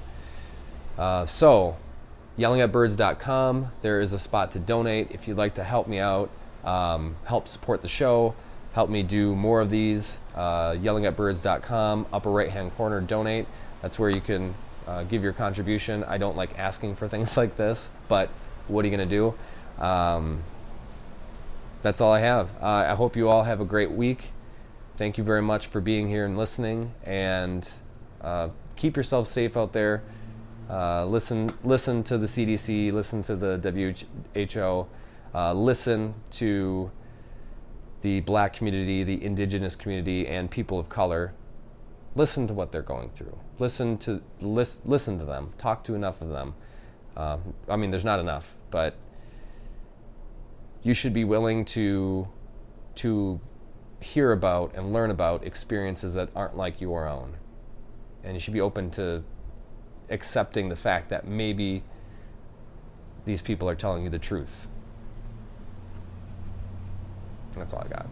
Uh, 0.96 1.24
so, 1.26 1.76
yellingatbirds.com. 2.38 3.72
There 3.82 4.00
is 4.00 4.12
a 4.12 4.18
spot 4.18 4.52
to 4.52 4.58
donate 4.58 5.10
if 5.10 5.26
you'd 5.26 5.36
like 5.36 5.54
to 5.54 5.64
help 5.64 5.88
me 5.88 5.98
out, 5.98 6.30
um, 6.64 7.16
help 7.24 7.48
support 7.48 7.82
the 7.82 7.88
show, 7.88 8.34
help 8.72 8.88
me 8.88 9.02
do 9.02 9.34
more 9.34 9.60
of 9.60 9.70
these. 9.70 10.20
Uh, 10.34 10.72
yellingatbirds.com, 10.72 12.06
upper 12.12 12.30
right 12.30 12.50
hand 12.50 12.74
corner, 12.76 13.00
donate. 13.00 13.46
That's 13.82 13.98
where 13.98 14.10
you 14.10 14.20
can 14.20 14.54
uh, 14.86 15.02
give 15.04 15.22
your 15.22 15.32
contribution. 15.32 16.04
I 16.04 16.18
don't 16.18 16.36
like 16.36 16.58
asking 16.58 16.96
for 16.96 17.08
things 17.14 17.36
like 17.36 17.56
this, 17.56 17.90
but 18.06 18.30
what 18.68 18.84
are 18.84 18.88
you 18.88 18.96
going 18.96 19.08
to 19.08 19.34
do? 19.76 19.84
Um, 19.84 20.42
that's 21.82 22.00
all 22.00 22.12
I 22.12 22.20
have. 22.20 22.50
Uh, 22.60 22.66
I 22.66 22.94
hope 22.94 23.16
you 23.16 23.28
all 23.28 23.44
have 23.44 23.60
a 23.60 23.64
great 23.64 23.90
week. 23.90 24.30
Thank 24.96 25.16
you 25.16 25.24
very 25.24 25.42
much 25.42 25.68
for 25.68 25.80
being 25.80 26.08
here 26.08 26.24
and 26.24 26.36
listening, 26.36 26.92
and 27.04 27.68
uh, 28.20 28.48
keep 28.74 28.96
yourselves 28.96 29.30
safe 29.30 29.56
out 29.56 29.72
there. 29.72 30.02
Uh, 30.68 31.06
listen, 31.06 31.50
listen 31.64 32.02
to 32.04 32.18
the 32.18 32.26
CDC, 32.26 32.92
listen 32.92 33.22
to 33.22 33.36
the 33.36 33.58
WHO, 34.34 34.86
uh, 35.34 35.52
listen 35.54 36.14
to 36.30 36.90
the 38.02 38.20
black 38.20 38.52
community, 38.52 39.02
the 39.02 39.22
indigenous 39.24 39.74
community, 39.74 40.26
and 40.26 40.50
people 40.50 40.78
of 40.78 40.88
color. 40.88 41.32
Listen 42.14 42.46
to 42.46 42.54
what 42.54 42.70
they're 42.70 42.82
going 42.82 43.10
through. 43.10 43.36
Listen 43.58 43.96
to 43.98 44.22
list, 44.40 44.86
listen 44.86 45.18
to 45.18 45.24
them. 45.24 45.52
Talk 45.56 45.84
to 45.84 45.94
enough 45.94 46.20
of 46.20 46.28
them. 46.28 46.54
Uh, 47.16 47.38
I 47.68 47.76
mean, 47.76 47.90
there's 47.90 48.04
not 48.04 48.20
enough, 48.20 48.54
but 48.70 48.94
you 50.82 50.94
should 50.94 51.12
be 51.12 51.24
willing 51.24 51.64
to 51.66 52.28
to 52.96 53.40
hear 54.00 54.32
about 54.32 54.74
and 54.74 54.92
learn 54.92 55.10
about 55.10 55.44
experiences 55.44 56.14
that 56.14 56.28
aren't 56.36 56.56
like 56.56 56.80
your 56.80 57.08
own, 57.08 57.34
and 58.22 58.34
you 58.34 58.40
should 58.40 58.54
be 58.54 58.60
open 58.60 58.90
to 58.92 59.24
accepting 60.10 60.68
the 60.68 60.76
fact 60.76 61.10
that 61.10 61.26
maybe 61.26 61.82
these 63.24 63.42
people 63.42 63.68
are 63.68 63.74
telling 63.74 64.04
you 64.04 64.10
the 64.10 64.18
truth. 64.18 64.68
That's 67.54 67.72
all 67.72 67.82
I 67.84 67.88
got. 67.88 68.06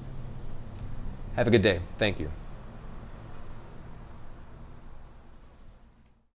Have 1.37 1.47
a 1.47 1.51
good 1.51 1.63
day. 1.63 1.81
Thank 1.99 2.19
you. 2.19 2.31